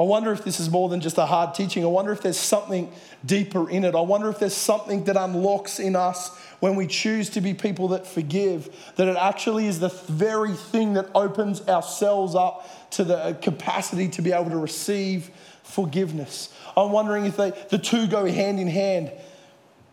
I 0.00 0.04
wonder 0.04 0.32
if 0.32 0.44
this 0.44 0.58
is 0.58 0.70
more 0.70 0.88
than 0.88 1.02
just 1.02 1.18
a 1.18 1.26
hard 1.26 1.54
teaching. 1.54 1.84
I 1.84 1.88
wonder 1.88 2.10
if 2.10 2.22
there's 2.22 2.38
something 2.38 2.90
deeper 3.26 3.68
in 3.68 3.84
it. 3.84 3.94
I 3.94 4.00
wonder 4.00 4.30
if 4.30 4.38
there's 4.38 4.56
something 4.56 5.04
that 5.04 5.16
unlocks 5.18 5.78
in 5.78 5.94
us 5.94 6.34
when 6.60 6.74
we 6.74 6.86
choose 6.86 7.28
to 7.30 7.42
be 7.42 7.52
people 7.52 7.88
that 7.88 8.06
forgive, 8.06 8.74
that 8.96 9.08
it 9.08 9.16
actually 9.18 9.66
is 9.66 9.78
the 9.78 9.90
very 9.90 10.54
thing 10.54 10.94
that 10.94 11.06
opens 11.14 11.68
ourselves 11.68 12.34
up 12.34 12.90
to 12.92 13.04
the 13.04 13.36
capacity 13.42 14.08
to 14.08 14.22
be 14.22 14.32
able 14.32 14.48
to 14.48 14.56
receive 14.56 15.30
forgiveness. 15.64 16.50
I'm 16.78 16.92
wondering 16.92 17.26
if 17.26 17.36
they, 17.36 17.50
the 17.68 17.78
two 17.78 18.06
go 18.06 18.24
hand 18.24 18.58
in 18.58 18.68
hand, 18.68 19.12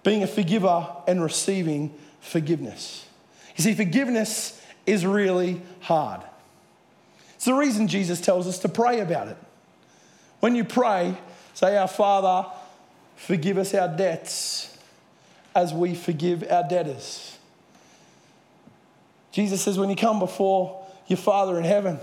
being 0.04 0.24
a 0.24 0.28
forgiver 0.28 0.88
and 1.06 1.22
receiving 1.22 1.94
forgiveness. 2.22 3.06
You 3.58 3.64
see, 3.66 3.74
forgiveness 3.74 4.62
is 4.86 5.06
really 5.06 5.62
hard. 5.82 6.22
It's 7.36 7.44
the 7.44 7.54
reason 7.54 7.90
Jesus 7.90 8.22
tells 8.22 8.48
us 8.48 8.60
to 8.60 8.70
pray 8.70 9.02
about 9.02 9.28
it. 9.28 9.38
When 10.40 10.56
you 10.56 10.64
pray, 10.64 11.18
say, 11.54 11.78
Our 11.78 11.88
Father, 11.88 12.50
forgive 13.16 13.58
us 13.58 13.74
our 13.74 13.88
debts 13.88 14.78
as 15.56 15.74
we 15.74 15.96
forgive 15.96 16.44
our 16.50 16.64
debtors. 16.64 17.38
Jesus 19.32 19.62
says, 19.62 19.78
when 19.78 19.90
you 19.90 19.96
come 19.96 20.20
before 20.20 20.86
your 21.08 21.18
Father 21.18 21.58
in 21.58 21.64
heaven, 21.64 22.00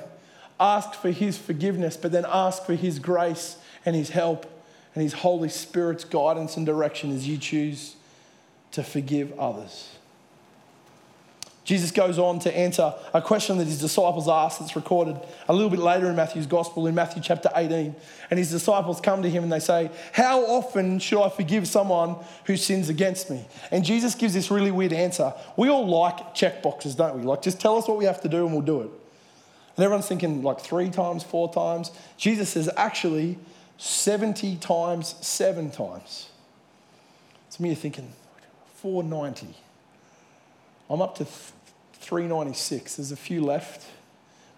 ask 0.59 0.95
for 0.95 1.11
his 1.11 1.39
forgiveness, 1.39 1.97
but 1.97 2.13
then 2.13 2.25
ask 2.29 2.65
for 2.65 2.75
his 2.75 2.99
grace 2.99 3.57
and 3.85 3.95
his 3.95 4.11
help 4.11 4.47
and 4.95 5.03
his 5.03 5.13
Holy 5.13 5.49
Spirit's 5.49 6.05
guidance 6.05 6.57
and 6.57 6.67
direction 6.67 7.11
as 7.11 7.27
you 7.29 7.39
choose 7.39 7.97
to 8.73 8.83
forgive 8.83 9.37
others. 9.39 9.97
Jesus 11.65 11.91
goes 11.91 12.19
on 12.19 12.39
to 12.41 12.55
answer 12.55 12.93
a 13.15 13.23
question 13.23 13.57
that 13.57 13.67
his 13.67 13.81
disciples 13.81 14.29
asked 14.29 14.61
that's 14.61 14.77
recorded 14.77 15.17
a 15.49 15.53
little 15.53 15.71
bit 15.71 15.81
later 15.81 16.11
in 16.11 16.17
Matthew's 16.17 16.47
gospel 16.47 16.87
in 16.87 16.95
Matthew 16.95 17.23
chapter 17.23 17.49
18. 17.55 17.97
And 18.31 18.39
his 18.39 18.51
disciples 18.51 19.01
come 19.01 19.23
to 19.23 19.31
him 19.31 19.43
and 19.43 19.53
they 19.53 19.61
say, 19.61 19.91
How 20.13 20.45
often 20.45 20.99
should 20.99 21.23
I 21.23 21.31
forgive 21.31 21.67
someone 21.67 22.17
who 22.45 22.59
sins 22.59 22.91
against 22.91 23.31
me? 23.31 23.47
And 23.71 23.83
Jesus 23.83 24.15
gives 24.15 24.35
this 24.35 24.51
really 24.51 24.71
weird 24.71 24.93
answer. 24.93 25.33
We 25.57 25.71
all 25.71 25.87
like 25.87 26.35
check 26.35 26.63
boxes, 26.63 26.95
don't 26.95 27.19
we? 27.19 27.23
Like, 27.23 27.41
just 27.41 27.61
tell 27.61 27.79
us 27.79 27.89
what 27.89 27.97
we 27.97 28.05
have 28.05 28.21
to 28.21 28.29
do 28.29 28.45
and 28.45 28.53
we'll 28.53 28.63
do 28.63 28.83
it. 28.83 28.91
And 29.77 29.85
everyone's 29.85 30.07
thinking 30.07 30.43
like 30.43 30.61
three 30.61 30.91
times, 30.91 31.25
four 31.25 31.51
times. 31.51 31.91
Jesus 32.19 32.51
says, 32.51 32.69
Actually, 32.77 33.39
70 33.79 34.57
times, 34.57 35.15
seven 35.21 35.71
times. 35.71 36.29
Of 37.59 37.65
you 37.65 37.77
thinking, 37.77 38.13
490. 38.77 39.55
I'm 40.91 41.01
up 41.01 41.17
to 41.19 41.27
396. 42.05 42.97
There's 42.97 43.13
a 43.13 43.17
few 43.17 43.43
left. 43.43 43.87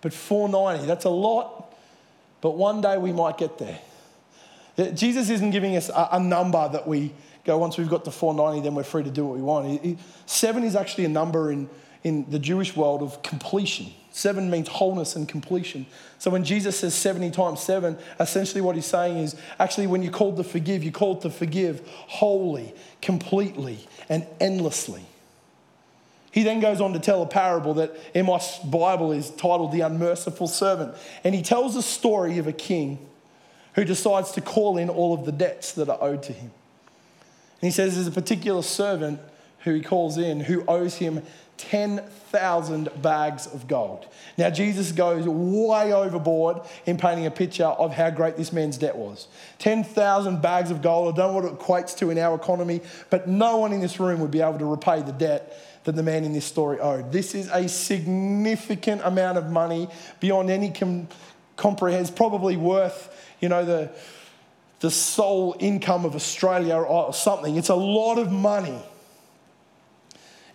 But 0.00 0.12
490, 0.12 0.86
that's 0.86 1.04
a 1.04 1.10
lot. 1.10 1.74
But 2.40 2.52
one 2.52 2.80
day 2.80 2.98
we 2.98 3.12
might 3.12 3.38
get 3.38 3.58
there. 3.58 3.78
Jesus 4.94 5.30
isn't 5.30 5.50
giving 5.50 5.74
us 5.76 5.90
a, 5.94 6.20
number 6.20 6.68
that 6.68 6.86
we 6.86 7.12
go, 7.44 7.56
once 7.56 7.78
we've 7.78 7.88
got 7.88 8.04
to 8.04 8.10
490, 8.10 8.62
then 8.62 8.74
we're 8.74 8.82
free 8.82 9.04
to 9.04 9.10
do 9.10 9.24
what 9.24 9.36
we 9.36 9.42
want. 9.42 9.98
Seven 10.26 10.64
is 10.64 10.76
actually 10.76 11.06
a 11.06 11.08
number 11.08 11.50
in, 11.50 11.70
in 12.04 12.28
the 12.30 12.38
Jewish 12.38 12.76
world 12.76 13.00
of 13.00 13.22
completion. 13.22 13.86
Seven 14.10 14.50
means 14.50 14.68
wholeness 14.68 15.16
and 15.16 15.26
completion. 15.26 15.86
So 16.18 16.30
when 16.30 16.44
Jesus 16.44 16.78
says 16.78 16.94
70 16.94 17.30
times 17.30 17.60
seven, 17.60 17.96
essentially 18.20 18.60
what 18.60 18.74
he's 18.74 18.86
saying 18.86 19.16
is 19.18 19.36
actually 19.58 19.86
when 19.86 20.02
you're 20.02 20.12
called 20.12 20.36
to 20.36 20.44
forgive, 20.44 20.82
you're 20.82 20.92
called 20.92 21.22
to 21.22 21.30
forgive 21.30 21.86
wholly, 21.88 22.74
completely, 23.00 23.78
and 24.08 24.26
endlessly. 24.40 25.04
He 26.36 26.42
then 26.42 26.60
goes 26.60 26.82
on 26.82 26.92
to 26.92 26.98
tell 26.98 27.22
a 27.22 27.26
parable 27.26 27.72
that 27.74 27.96
in 28.12 28.26
my 28.26 28.38
Bible 28.62 29.10
is 29.10 29.30
titled 29.30 29.72
The 29.72 29.80
Unmerciful 29.80 30.48
Servant. 30.48 30.94
And 31.24 31.34
he 31.34 31.40
tells 31.40 31.76
a 31.76 31.82
story 31.82 32.36
of 32.36 32.46
a 32.46 32.52
king 32.52 32.98
who 33.74 33.86
decides 33.86 34.32
to 34.32 34.42
call 34.42 34.76
in 34.76 34.90
all 34.90 35.14
of 35.14 35.24
the 35.24 35.32
debts 35.32 35.72
that 35.72 35.88
are 35.88 35.96
owed 35.98 36.22
to 36.24 36.34
him. 36.34 36.50
And 37.62 37.68
he 37.68 37.70
says 37.70 37.94
there's 37.94 38.06
a 38.06 38.10
particular 38.10 38.60
servant 38.60 39.18
who 39.60 39.72
he 39.72 39.80
calls 39.80 40.18
in 40.18 40.40
who 40.40 40.62
owes 40.68 40.96
him 40.96 41.22
10,000 41.56 42.90
bags 43.00 43.46
of 43.46 43.66
gold. 43.66 44.06
Now, 44.36 44.50
Jesus 44.50 44.92
goes 44.92 45.26
way 45.26 45.94
overboard 45.94 46.60
in 46.84 46.98
painting 46.98 47.24
a 47.24 47.30
picture 47.30 47.64
of 47.64 47.94
how 47.94 48.10
great 48.10 48.36
this 48.36 48.52
man's 48.52 48.76
debt 48.76 48.96
was. 48.96 49.26
10,000 49.60 50.42
bags 50.42 50.70
of 50.70 50.82
gold, 50.82 51.14
I 51.14 51.16
don't 51.16 51.32
know 51.32 51.40
what 51.40 51.50
it 51.50 51.58
equates 51.58 51.96
to 51.96 52.10
in 52.10 52.18
our 52.18 52.34
economy, 52.34 52.82
but 53.08 53.26
no 53.26 53.56
one 53.56 53.72
in 53.72 53.80
this 53.80 53.98
room 53.98 54.20
would 54.20 54.30
be 54.30 54.42
able 54.42 54.58
to 54.58 54.66
repay 54.66 55.00
the 55.00 55.12
debt 55.12 55.75
that 55.86 55.94
the 55.94 56.02
man 56.02 56.24
in 56.24 56.32
this 56.32 56.44
story 56.44 56.80
owed. 56.80 57.12
This 57.12 57.32
is 57.32 57.48
a 57.48 57.68
significant 57.68 59.02
amount 59.04 59.38
of 59.38 59.50
money 59.50 59.88
beyond 60.18 60.50
any 60.50 60.70
com- 60.72 61.06
comprehend. 61.56 62.14
probably 62.16 62.56
worth, 62.56 63.32
you 63.40 63.48
know, 63.48 63.64
the, 63.64 63.90
the 64.80 64.90
sole 64.90 65.54
income 65.60 66.04
of 66.04 66.16
Australia 66.16 66.74
or 66.74 67.14
something. 67.14 67.54
It's 67.56 67.68
a 67.68 67.76
lot 67.76 68.18
of 68.18 68.32
money. 68.32 68.82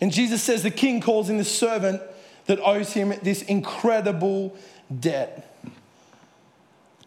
And 0.02 0.12
Jesus 0.12 0.44
says 0.44 0.64
the 0.64 0.72
king 0.72 1.00
calls 1.00 1.30
in 1.30 1.38
the 1.38 1.46
servant 1.46 2.02
that 2.48 2.60
owes 2.60 2.92
him 2.92 3.14
this 3.24 3.42
incredible 3.42 4.54
debt. 5.00 5.56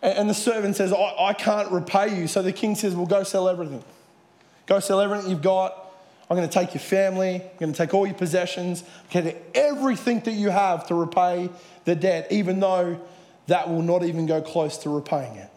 And 0.01 0.31
the 0.31 0.35
servant 0.35 0.77
says, 0.77 0.95
I, 0.95 1.15
I 1.19 1.33
can't 1.35 1.71
repay 1.71 2.19
you. 2.19 2.27
So 2.27 2.41
the 2.41 2.53
king 2.53 2.75
says, 2.75 2.95
Well, 2.95 3.07
go 3.07 3.23
sell 3.23 3.51
everything. 3.51 3.85
Go 4.65 4.81
sell 4.81 5.01
everything 5.01 5.29
you've 5.29 5.43
got 5.43 5.84
I'm 6.29 6.37
going 6.37 6.49
to 6.49 6.53
take 6.53 6.73
your 6.73 6.81
family, 6.81 7.37
I'm 7.37 7.59
going 7.59 7.73
to 7.73 7.77
take 7.77 7.93
all 7.93 8.07
your 8.07 8.15
possessions, 8.15 8.83
I'm 8.83 9.13
going 9.13 9.25
to 9.27 9.33
take 9.33 9.43
everything 9.55 10.21
that 10.21 10.33
you 10.33 10.51
have 10.51 10.87
to 10.87 10.95
repay 10.95 11.51
the 11.85 11.95
debt, 11.95 12.29
even 12.31 12.61
though 12.61 13.01
that 13.47 13.69
will 13.69 13.83
not 13.83 14.05
even 14.05 14.27
go 14.27 14.41
close 14.41 14.79
to 14.79 14.91
repaying 14.91 15.37
it. 15.37 15.51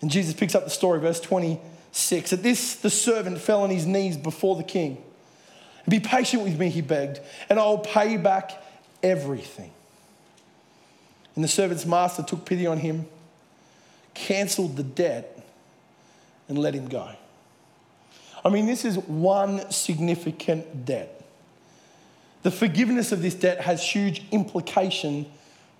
And 0.00 0.10
Jesus 0.10 0.34
picks 0.34 0.54
up 0.54 0.64
the 0.64 0.70
story, 0.70 0.98
verse 0.98 1.20
26. 1.20 2.32
At 2.32 2.42
this, 2.42 2.74
the 2.76 2.90
servant 2.90 3.38
fell 3.38 3.62
on 3.62 3.70
his 3.70 3.86
knees 3.86 4.16
before 4.16 4.56
the 4.56 4.64
king. 4.64 5.02
Be 5.88 6.00
patient 6.00 6.42
with 6.42 6.58
me, 6.58 6.68
he 6.68 6.80
begged, 6.80 7.20
and 7.48 7.58
I'll 7.58 7.78
pay 7.78 8.16
back 8.16 8.52
everything. 9.02 9.70
And 11.34 11.44
the 11.44 11.48
servant's 11.48 11.86
master 11.86 12.22
took 12.22 12.44
pity 12.44 12.66
on 12.66 12.78
him, 12.78 13.06
cancelled 14.14 14.76
the 14.76 14.82
debt, 14.82 15.42
and 16.48 16.58
let 16.58 16.74
him 16.74 16.88
go. 16.88 17.10
I 18.44 18.50
mean, 18.50 18.66
this 18.66 18.84
is 18.84 18.98
one 18.98 19.70
significant 19.70 20.84
debt. 20.84 21.22
The 22.42 22.50
forgiveness 22.50 23.10
of 23.10 23.22
this 23.22 23.34
debt 23.34 23.62
has 23.62 23.82
huge 23.82 24.22
implication 24.30 25.26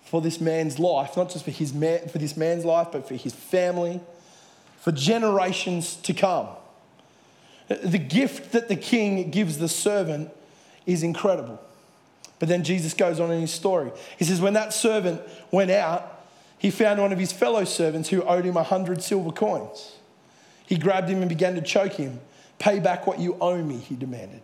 for 0.02 0.22
this 0.22 0.40
man's 0.40 0.78
life, 0.78 1.16
not 1.16 1.30
just 1.30 1.44
for, 1.44 1.50
his 1.50 1.74
man, 1.74 2.08
for 2.08 2.18
this 2.18 2.36
man's 2.36 2.64
life, 2.64 2.88
but 2.90 3.06
for 3.06 3.14
his 3.14 3.34
family, 3.34 4.00
for 4.78 4.92
generations 4.92 5.96
to 5.96 6.14
come. 6.14 6.48
The 7.68 7.98
gift 7.98 8.52
that 8.52 8.68
the 8.68 8.76
king 8.76 9.30
gives 9.30 9.58
the 9.58 9.68
servant 9.68 10.30
is 10.86 11.02
incredible. 11.02 11.60
But 12.38 12.48
then 12.48 12.64
Jesus 12.64 12.94
goes 12.94 13.20
on 13.20 13.30
in 13.30 13.40
his 13.40 13.52
story. 13.52 13.90
He 14.18 14.24
says, 14.24 14.40
When 14.40 14.54
that 14.54 14.72
servant 14.72 15.20
went 15.50 15.70
out, 15.70 16.26
he 16.58 16.70
found 16.70 17.00
one 17.00 17.12
of 17.12 17.18
his 17.18 17.32
fellow 17.32 17.64
servants 17.64 18.08
who 18.08 18.22
owed 18.22 18.44
him 18.44 18.56
a 18.56 18.62
hundred 18.62 19.02
silver 19.02 19.32
coins. 19.32 19.96
He 20.66 20.76
grabbed 20.76 21.10
him 21.10 21.20
and 21.20 21.28
began 21.28 21.54
to 21.54 21.62
choke 21.62 21.92
him 21.92 22.20
Pay 22.58 22.80
back 22.80 23.06
what 23.06 23.18
you 23.18 23.36
owe 23.40 23.62
me, 23.62 23.76
he 23.76 23.96
demanded. 23.96 24.42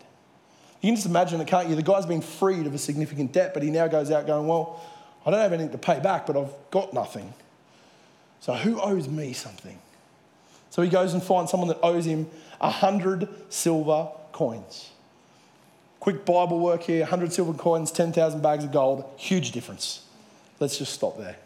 You 0.80 0.88
can 0.88 0.96
just 0.96 1.06
imagine 1.06 1.40
it, 1.40 1.46
can't 1.46 1.68
you? 1.68 1.76
The 1.76 1.82
guy's 1.82 2.06
been 2.06 2.22
freed 2.22 2.66
of 2.66 2.74
a 2.74 2.78
significant 2.78 3.32
debt, 3.32 3.52
but 3.52 3.62
he 3.62 3.70
now 3.70 3.86
goes 3.86 4.10
out 4.10 4.26
going, 4.26 4.46
Well, 4.46 4.80
I 5.26 5.30
don't 5.30 5.40
have 5.40 5.52
anything 5.52 5.72
to 5.72 5.78
pay 5.78 6.00
back, 6.00 6.26
but 6.26 6.36
I've 6.36 6.52
got 6.70 6.94
nothing. 6.94 7.32
So 8.40 8.54
who 8.54 8.80
owes 8.80 9.08
me 9.08 9.34
something? 9.34 9.78
So 10.70 10.82
he 10.82 10.88
goes 10.88 11.12
and 11.12 11.22
finds 11.22 11.50
someone 11.50 11.68
that 11.68 11.78
owes 11.82 12.06
him 12.06 12.28
a 12.60 12.70
hundred 12.70 13.28
silver 13.50 14.08
coins. 14.32 14.90
Quick 15.98 16.24
Bible 16.24 16.58
work 16.58 16.82
here 16.82 17.00
100 17.00 17.32
silver 17.32 17.52
coins, 17.52 17.92
10,000 17.92 18.40
bags 18.40 18.64
of 18.64 18.72
gold. 18.72 19.04
Huge 19.18 19.52
difference. 19.52 20.02
Let's 20.58 20.78
just 20.78 20.94
stop 20.94 21.18
there. 21.18 21.36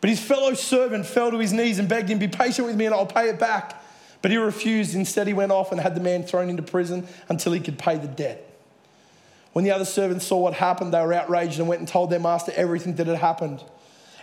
But 0.00 0.10
his 0.10 0.18
fellow 0.18 0.54
servant 0.54 1.06
fell 1.06 1.30
to 1.30 1.38
his 1.38 1.52
knees 1.52 1.78
and 1.78 1.88
begged 1.88 2.08
him, 2.08 2.18
Be 2.18 2.28
patient 2.28 2.66
with 2.66 2.76
me 2.76 2.86
and 2.86 2.94
I'll 2.94 3.06
pay 3.06 3.28
it 3.28 3.38
back. 3.38 3.81
But 4.22 4.30
he 4.30 4.36
refused. 4.36 4.94
Instead, 4.94 5.26
he 5.26 5.34
went 5.34 5.52
off 5.52 5.72
and 5.72 5.80
had 5.80 5.94
the 5.94 6.00
man 6.00 6.22
thrown 6.22 6.48
into 6.48 6.62
prison 6.62 7.06
until 7.28 7.52
he 7.52 7.60
could 7.60 7.78
pay 7.78 7.98
the 7.98 8.08
debt. 8.08 8.48
When 9.52 9.64
the 9.64 9.72
other 9.72 9.84
servants 9.84 10.26
saw 10.26 10.38
what 10.38 10.54
happened, 10.54 10.94
they 10.94 11.00
were 11.00 11.12
outraged 11.12 11.58
and 11.58 11.68
went 11.68 11.80
and 11.80 11.88
told 11.88 12.08
their 12.08 12.20
master 12.20 12.52
everything 12.56 12.94
that 12.94 13.06
had 13.06 13.18
happened. 13.18 13.62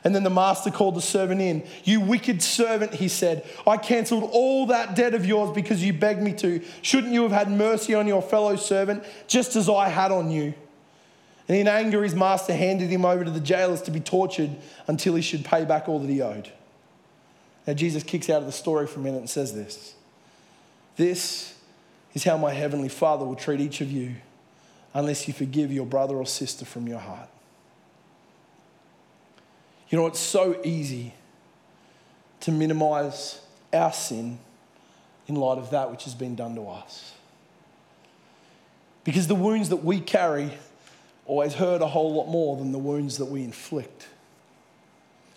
And 0.03 0.15
then 0.15 0.23
the 0.23 0.29
master 0.29 0.71
called 0.71 0.95
the 0.95 1.01
servant 1.01 1.41
in. 1.41 1.63
You 1.83 1.99
wicked 1.99 2.41
servant, 2.41 2.93
he 2.93 3.09
said, 3.09 3.45
I 3.67 3.77
cancelled 3.77 4.29
all 4.31 4.67
that 4.67 4.95
debt 4.95 5.13
of 5.13 5.25
yours 5.25 5.51
because 5.53 5.83
you 5.83 5.91
begged 5.91 6.21
me 6.21 6.33
to. 6.33 6.61
Shouldn't 6.81 7.13
you 7.13 7.23
have 7.23 7.33
had 7.33 7.51
mercy 7.51 7.93
on 7.93 8.07
your 8.07 8.21
fellow 8.21 8.55
servant 8.55 9.03
just 9.27 9.55
as 9.55 9.67
I 9.69 9.89
had 9.89 10.11
on 10.11 10.31
you? 10.31 10.53
And 11.49 11.57
in 11.57 11.67
anger, 11.67 12.03
his 12.03 12.15
master 12.15 12.55
handed 12.55 12.89
him 12.89 13.03
over 13.03 13.25
to 13.25 13.31
the 13.31 13.39
jailers 13.39 13.81
to 13.83 13.91
be 13.91 13.99
tortured 13.99 14.51
until 14.87 15.15
he 15.15 15.21
should 15.21 15.43
pay 15.43 15.65
back 15.65 15.89
all 15.89 15.99
that 15.99 16.09
he 16.09 16.21
owed. 16.21 16.49
Now, 17.67 17.73
Jesus 17.73 18.03
kicks 18.03 18.29
out 18.29 18.41
of 18.41 18.45
the 18.45 18.51
story 18.51 18.87
for 18.87 18.99
a 18.99 19.03
minute 19.03 19.19
and 19.19 19.29
says 19.29 19.53
this 19.53 19.93
This 20.95 21.55
is 22.13 22.23
how 22.23 22.37
my 22.37 22.53
heavenly 22.53 22.89
Father 22.89 23.25
will 23.25 23.35
treat 23.35 23.59
each 23.59 23.81
of 23.81 23.91
you 23.91 24.15
unless 24.93 25.27
you 25.27 25.33
forgive 25.33 25.71
your 25.71 25.85
brother 25.85 26.15
or 26.15 26.25
sister 26.25 26.65
from 26.65 26.87
your 26.87 26.99
heart. 26.99 27.29
You 29.89 29.97
know, 29.97 30.07
it's 30.07 30.19
so 30.19 30.59
easy 30.63 31.13
to 32.41 32.51
minimize 32.51 33.41
our 33.73 33.91
sin 33.91 34.39
in 35.27 35.35
light 35.35 35.57
of 35.57 35.71
that 35.71 35.91
which 35.91 36.05
has 36.05 36.15
been 36.15 36.35
done 36.35 36.55
to 36.55 36.63
us. 36.63 37.13
Because 39.03 39.27
the 39.27 39.35
wounds 39.35 39.69
that 39.69 39.83
we 39.83 39.99
carry 39.99 40.51
always 41.25 41.53
hurt 41.53 41.81
a 41.81 41.87
whole 41.87 42.13
lot 42.13 42.27
more 42.27 42.57
than 42.57 42.71
the 42.71 42.79
wounds 42.79 43.17
that 43.17 43.25
we 43.25 43.43
inflict. 43.43 44.07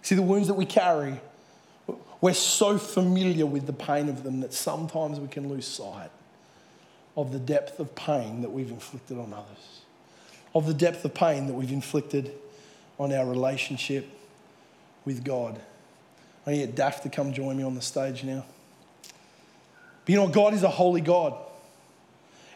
See, 0.01 0.15
the 0.15 0.23
wounds 0.23 0.49
that 0.49 0.55
we 0.55 0.67
carry, 0.67 1.21
we're 2.21 2.35
so 2.35 2.79
familiar 2.79 3.47
with 3.47 3.67
the 3.67 3.73
pain 3.73 4.09
of 4.09 4.23
them 4.23 4.41
that 4.41 4.53
sometimes 4.53 5.19
we 5.19 5.29
can 5.29 5.49
lose 5.49 5.67
sight 5.67 6.11
of 7.17 7.33
the 7.33 7.39
depth 7.39 7.79
of 7.79 7.95
pain 7.95 8.43
that 8.43 8.51
we've 8.51 8.71
inflicted 8.71 9.19
on 9.19 9.33
others, 9.33 9.83
of 10.55 10.67
the 10.67 10.75
depth 10.75 11.05
of 11.05 11.13
pain 11.15 11.47
that 11.47 11.55
we've 11.55 11.73
inflicted 11.73 12.33
on 12.99 13.13
our 13.13 13.27
relationship 13.27 14.09
with 15.05 15.25
God. 15.25 15.61
I 16.47 16.53
need 16.53 16.75
Daft 16.75 17.03
to 17.05 17.09
come 17.09 17.33
join 17.33 17.57
me 17.57 17.63
on 17.63 17.75
the 17.75 17.83
stage 17.83 18.25
now. 18.25 18.45
But 20.05 20.09
you 20.13 20.17
know, 20.17 20.29
God 20.29 20.55
is 20.55 20.63
a 20.63 20.69
holy 20.69 21.01
God. 21.01 21.35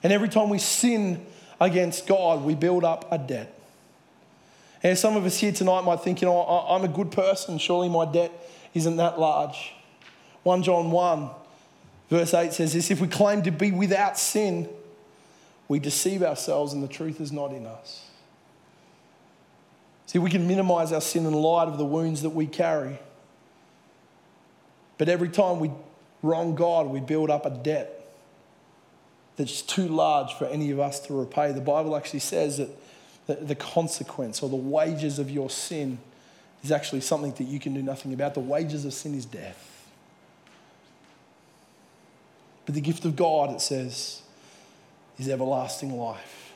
And 0.03 0.13
every 0.13 0.29
time 0.29 0.49
we 0.49 0.59
sin 0.59 1.25
against 1.61 2.07
God, 2.07 2.45
we 2.45 2.55
build 2.55 2.85
up 2.85 3.11
a 3.11 3.19
debt. 3.19 3.53
And 4.83 4.97
some 4.97 5.17
of 5.17 5.25
us 5.25 5.39
here 5.39 5.53
tonight 5.53 5.83
might 5.83 6.01
think, 6.01 6.21
you 6.21 6.27
know, 6.27 6.43
I'm 6.43 6.85
a 6.85 6.89
good 6.89 7.11
person. 7.11 7.59
Surely 7.59 7.89
my 7.89 8.05
debt 8.05 8.31
isn't 8.77 8.97
that 8.97 9.19
large. 9.19 9.73
1 10.43 10.63
John 10.63 10.91
1, 10.91 11.31
verse 12.11 12.35
8 12.35 12.53
says 12.53 12.75
this 12.75 12.91
If 12.91 13.01
we 13.01 13.09
claim 13.09 13.43
to 13.43 13.51
be 13.51 13.73
without 13.73 14.19
sin, 14.19 14.69
we 15.67 15.79
deceive 15.79 16.23
ourselves 16.23 16.73
and 16.73 16.83
the 16.83 16.89
truth 16.89 17.21
is 17.21 17.33
not 17.33 17.53
in 17.53 17.67
us. 17.67 18.09
See, 20.07 20.21
we 20.21 20.31
can 20.31 20.47
minimize 20.47 20.93
our 20.93 21.01
sin 21.01 21.27
in 21.27 21.33
light 21.33 21.67
of 21.67 21.79
the 21.79 21.85
wounds 21.85 22.23
that 22.23 22.31
we 22.31 22.47
carry. 22.47 23.01
But 24.99 25.09
every 25.09 25.29
time 25.29 25.59
we 25.59 25.73
wrong 26.23 26.55
God, 26.55 26.87
we 26.87 27.01
build 27.01 27.29
up 27.29 27.45
a 27.45 27.51
debt 27.51 27.93
that's 29.37 29.63
too 29.63 29.89
large 29.89 30.33
for 30.35 30.47
any 30.47 30.71
of 30.71 30.79
us 30.79 31.01
to 31.01 31.13
repay. 31.13 31.53
The 31.53 31.61
Bible 31.61 31.97
actually 31.97 32.21
says 32.21 32.59
that 33.27 33.49
the 33.49 33.55
consequence 33.55 34.43
or 34.43 34.49
the 34.49 34.57
wages 34.57 35.19
of 35.19 35.31
your 35.31 35.51
sin 35.51 35.99
is 36.67 36.73
actually 36.73 37.01
something 37.01 37.33
that 37.33 37.45
you 37.45 37.61
can 37.61 37.75
do 37.75 37.83
nothing 37.83 38.13
about. 38.13 38.35
The 38.35 38.41
wages 38.41 38.85
of 38.85 38.93
sin 38.93 39.15
is 39.15 39.25
death. 39.25 39.89
But 42.65 42.75
the 42.75 42.81
gift 42.81 43.05
of 43.05 43.15
God, 43.15 43.55
it 43.55 43.61
says, 43.61 44.23
is 45.17 45.29
everlasting 45.29 45.97
life. 45.97 46.53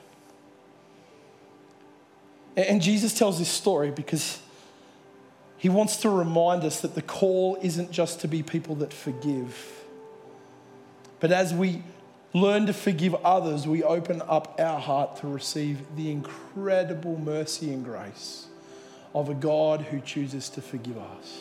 And 2.56 2.82
Jesus 2.82 3.14
tells 3.14 3.38
this 3.38 3.48
story 3.48 3.92
because 3.92 4.40
he 5.56 5.68
wants 5.68 5.98
to 5.98 6.10
remind 6.10 6.64
us 6.64 6.80
that 6.80 6.96
the 6.96 7.02
call 7.02 7.56
isn't 7.62 7.92
just 7.92 8.20
to 8.20 8.28
be 8.28 8.42
people 8.42 8.74
that 8.76 8.92
forgive, 8.92 9.84
but 11.20 11.30
as 11.30 11.54
we 11.54 11.84
learn 12.32 12.66
to 12.66 12.72
forgive 12.72 13.14
others, 13.24 13.68
we 13.68 13.84
open 13.84 14.22
up 14.26 14.58
our 14.58 14.80
heart 14.80 15.18
to 15.18 15.28
receive 15.28 15.78
the 15.96 16.10
incredible 16.10 17.16
mercy 17.18 17.72
and 17.72 17.84
grace 17.84 18.46
of 19.14 19.28
a 19.28 19.34
God 19.34 19.82
who 19.82 20.00
chooses 20.00 20.48
to 20.50 20.62
forgive 20.62 20.98
us. 20.98 21.40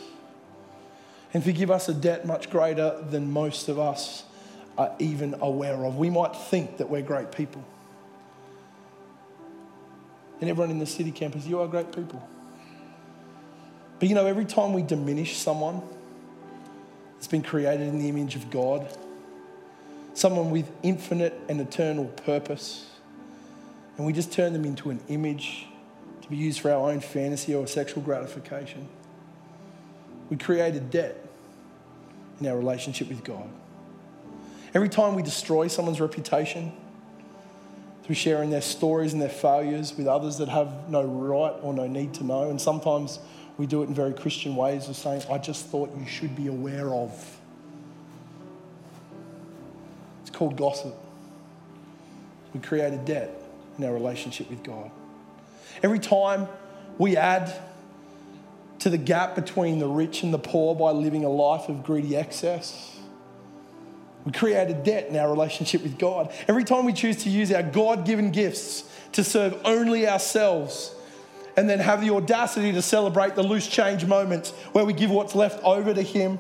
And 1.34 1.44
forgive 1.44 1.70
us 1.70 1.90
a 1.90 1.94
debt 1.94 2.26
much 2.26 2.50
greater 2.50 3.00
than 3.10 3.32
most 3.32 3.70
of 3.70 3.78
us 3.78 4.24
are 4.78 4.96
even 4.98 5.36
aware 5.42 5.86
of. 5.86 5.98
We 5.98 6.10
might 6.10 6.36
think 6.36 6.78
that 6.78 6.90
we're 6.90 7.02
great 7.02 7.32
people 7.32 7.64
and 10.42 10.50
everyone 10.50 10.72
in 10.72 10.80
the 10.80 10.86
city 10.86 11.12
campus, 11.12 11.46
you 11.46 11.60
are 11.60 11.68
great 11.68 11.94
people. 11.94 12.26
But 14.00 14.08
you 14.08 14.16
know, 14.16 14.26
every 14.26 14.46
time 14.46 14.74
we 14.74 14.82
diminish 14.82 15.38
someone 15.38 15.82
that's 17.16 17.28
been 17.28 17.42
created 17.42 17.88
in 17.88 18.00
the 18.00 18.08
image 18.08 18.36
of 18.36 18.50
God, 18.50 18.88
someone 20.14 20.52
with 20.52 20.70
infinite 20.82 21.38
and 21.50 21.60
eternal 21.60 22.06
purpose, 22.06 22.86
and 23.98 24.06
we 24.06 24.14
just 24.14 24.32
turn 24.32 24.54
them 24.54 24.64
into 24.64 24.90
an 24.90 25.02
image 25.10 25.66
to 26.30 26.36
be 26.36 26.38
used 26.38 26.60
for 26.60 26.72
our 26.72 26.92
own 26.92 27.00
fantasy 27.00 27.56
or 27.56 27.66
sexual 27.66 28.04
gratification, 28.04 28.88
we 30.30 30.38
create 30.38 30.76
a 30.76 30.80
debt 30.80 31.26
in 32.40 32.46
our 32.48 32.56
relationship 32.56 33.10
with 33.10 33.24
God. 33.24 33.50
Every 34.76 34.90
time 34.90 35.16
we 35.16 35.24
destroy 35.24 35.68
someone's 35.68 36.00
reputation, 36.00 36.72
through 38.04 38.16
sharing 38.16 38.50
their 38.50 38.62
stories 38.62 39.14
and 39.14 39.22
their 39.22 39.30
failures 39.30 39.96
with 39.96 40.08
others 40.08 40.40
that 40.40 40.50
have 40.50 40.90
no 40.90 41.04
right 41.04 41.54
or 41.62 41.76
no 41.76 41.86
need 41.86 42.12
to 42.12 42.24
know. 42.24 42.50
And 42.50 42.60
sometimes 42.60 43.20
we 43.60 43.68
do 43.68 43.84
it 43.84 43.88
in 43.88 43.94
very 43.94 44.16
Christian 44.16 44.56
ways 44.56 44.90
of 44.90 44.96
saying, 44.96 45.22
I 45.30 45.38
just 45.38 45.68
thought 45.68 45.96
you 45.96 46.08
should 46.08 46.36
be 46.36 46.48
aware 46.48 46.92
of. 46.92 47.40
It's 50.22 50.32
called 50.32 50.58
gossip. 50.58 50.96
We 52.52 52.62
create 52.62 52.94
a 52.94 52.98
debt 52.98 53.30
in 53.78 53.84
our 53.84 53.94
relationship 53.94 54.50
with 54.50 54.64
God. 54.64 54.90
Every 55.82 56.00
time 56.00 56.48
we 56.98 57.16
add 57.18 57.54
to 58.80 58.90
the 58.90 58.98
gap 58.98 59.36
between 59.36 59.80
the 59.80 59.88
rich 59.88 60.24
and 60.24 60.34
the 60.34 60.40
poor 60.40 60.76
by 60.76 60.92
living 60.92 61.26
a 61.26 61.30
life 61.30 61.70
of 61.70 61.84
greedy 61.84 62.16
excess, 62.16 62.98
we 64.26 64.32
create 64.32 64.70
a 64.70 64.74
debt 64.74 65.08
in 65.08 65.16
our 65.16 65.30
relationship 65.30 65.82
with 65.82 65.98
God. 65.98 66.32
Every 66.48 66.64
time 66.64 66.86
we 66.86 66.94
choose 66.94 67.24
to 67.24 67.30
use 67.30 67.52
our 67.52 67.64
God 67.64 68.06
given 68.06 68.32
gifts 68.32 68.84
to 69.14 69.24
serve 69.24 69.60
only 69.66 70.08
ourselves, 70.08 70.94
and 71.58 71.70
then 71.70 71.80
have 71.80 72.02
the 72.02 72.14
audacity 72.14 72.72
to 72.72 72.82
celebrate 72.82 73.36
the 73.36 73.44
loose 73.44 73.68
change 73.68 74.06
moments 74.06 74.52
where 74.72 74.86
we 74.86 74.94
give 74.94 75.10
what's 75.10 75.36
left 75.36 75.62
over 75.64 75.94
to 75.94 76.02
Him. 76.02 76.40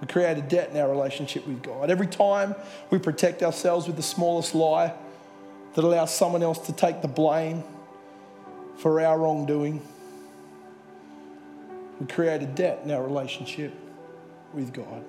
We 0.00 0.06
create 0.08 0.36
a 0.36 0.42
debt 0.42 0.70
in 0.70 0.76
our 0.76 0.90
relationship 0.90 1.46
with 1.46 1.62
God. 1.62 1.90
Every 1.90 2.06
time 2.06 2.54
we 2.90 2.98
protect 2.98 3.42
ourselves 3.42 3.86
with 3.86 3.96
the 3.96 4.02
smallest 4.02 4.54
lie 4.54 4.92
that 5.74 5.84
allows 5.84 6.14
someone 6.14 6.42
else 6.42 6.58
to 6.66 6.72
take 6.72 7.02
the 7.02 7.08
blame 7.08 7.64
for 8.78 9.00
our 9.00 9.18
wrongdoing, 9.18 9.82
we 12.00 12.06
create 12.06 12.42
a 12.42 12.46
debt 12.46 12.80
in 12.84 12.90
our 12.90 13.02
relationship 13.02 13.72
with 14.52 14.72
God. 14.72 15.04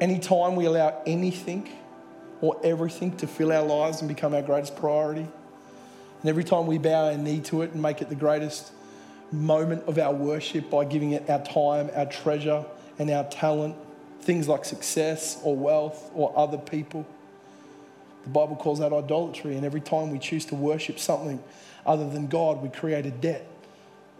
Anytime 0.00 0.56
we 0.56 0.66
allow 0.66 1.02
anything 1.06 1.68
or 2.40 2.60
everything 2.62 3.16
to 3.16 3.26
fill 3.26 3.52
our 3.52 3.64
lives 3.64 4.00
and 4.00 4.08
become 4.08 4.34
our 4.34 4.42
greatest 4.42 4.76
priority, 4.76 5.26
and 6.20 6.30
every 6.30 6.44
time 6.44 6.66
we 6.66 6.78
bow 6.78 7.06
our 7.06 7.16
knee 7.16 7.40
to 7.40 7.62
it 7.62 7.72
and 7.72 7.82
make 7.82 8.02
it 8.02 8.08
the 8.08 8.14
greatest 8.14 8.72
moment 9.32 9.84
of 9.86 9.98
our 9.98 10.12
worship 10.12 10.70
by 10.70 10.84
giving 10.84 11.12
it 11.12 11.28
our 11.28 11.42
time, 11.42 11.90
our 11.94 12.06
treasure, 12.06 12.64
and 12.98 13.10
our 13.10 13.24
talent, 13.24 13.76
things 14.20 14.48
like 14.48 14.64
success 14.64 15.38
or 15.42 15.56
wealth 15.56 16.10
or 16.14 16.36
other 16.36 16.58
people. 16.58 17.06
The 18.26 18.32
Bible 18.32 18.56
calls 18.56 18.80
that 18.80 18.92
idolatry, 18.92 19.54
and 19.54 19.64
every 19.64 19.80
time 19.80 20.10
we 20.10 20.18
choose 20.18 20.44
to 20.46 20.56
worship 20.56 20.98
something 20.98 21.40
other 21.86 22.10
than 22.10 22.26
God, 22.26 22.60
we 22.60 22.68
create 22.68 23.06
a 23.06 23.12
debt 23.12 23.46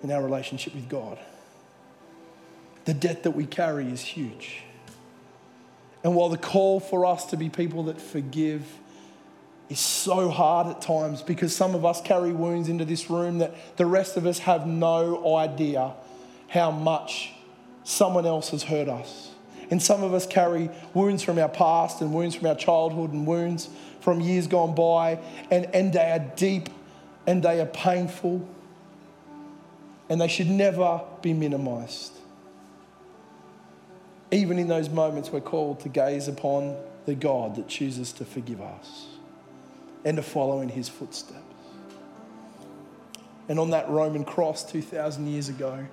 in 0.05 0.13
our 0.13 0.23
relationship 0.23 0.77
with 0.77 0.89
God. 0.89 1.19
The 2.85 2.95
debt 2.95 3.25
that 3.25 3.33
we 3.33 3.47
carry 3.47 3.91
is 3.91 4.01
huge. 4.01 4.63
And 6.05 6.15
while 6.15 6.29
the 6.29 6.39
call 6.39 6.79
for 6.79 7.05
us 7.05 7.27
to 7.27 7.37
be 7.37 7.49
people 7.49 7.83
that 7.85 8.01
forgive 8.01 8.65
is 9.69 9.81
so 9.81 10.29
hard 10.29 10.69
at 10.69 10.81
times 10.81 11.21
because 11.21 11.55
some 11.55 11.75
of 11.75 11.85
us 11.85 12.01
carry 12.01 12.31
wounds 12.31 12.69
into 12.69 12.85
this 12.85 13.11
room 13.11 13.39
that 13.39 13.77
the 13.77 13.87
rest 13.87 14.17
of 14.17 14.25
us 14.25 14.39
have 14.39 14.69
no 14.69 15.37
idea 15.37 15.95
how 16.47 16.71
much 16.71 17.33
someone 17.83 18.25
else 18.25 18.51
has 18.51 18.63
hurt 18.63 18.89
us. 18.89 19.33
And 19.69 19.83
some 19.83 20.05
of 20.05 20.15
us 20.15 20.27
carry 20.27 20.71
wounds 20.95 21.25
from 21.25 21.41
our 21.41 21.49
past 21.49 22.01
and 22.01 22.15
wounds 22.15 22.37
from 22.37 22.47
our 22.47 22.55
childhood 22.55 23.13
and 23.13 23.27
wounds 23.27 23.69
from 24.07 24.21
years 24.21 24.47
gone 24.47 24.73
by, 24.73 25.19
and, 25.51 25.65
and 25.75 25.93
they 25.93 26.13
are 26.13 26.21
deep 26.37 26.69
and 27.27 27.43
they 27.43 27.61
are 27.61 27.67
painful, 27.67 28.49
and 30.09 30.21
they 30.21 30.29
should 30.29 30.49
never 30.49 31.01
be 31.23 31.33
minimized. 31.33 32.13
Even 34.31 34.61
in 34.61 34.69
those 34.69 34.89
moments, 34.89 35.33
we're 35.33 35.41
called 35.41 35.81
to 35.81 35.89
gaze 35.89 36.29
upon 36.29 36.77
the 37.07 37.17
God 37.17 37.57
that 37.57 37.67
chooses 37.67 38.13
to 38.13 38.25
forgive 38.25 38.61
us 38.61 39.07
and 40.05 40.19
to 40.19 40.23
follow 40.23 40.61
in 40.61 40.69
his 40.69 40.89
footsteps. 40.89 41.43
And 43.49 43.59
on 43.59 43.71
that 43.71 43.91
Roman 43.91 44.25
cross 44.25 44.63
2,000 44.71 45.27
years 45.27 45.49
ago, 45.49 45.85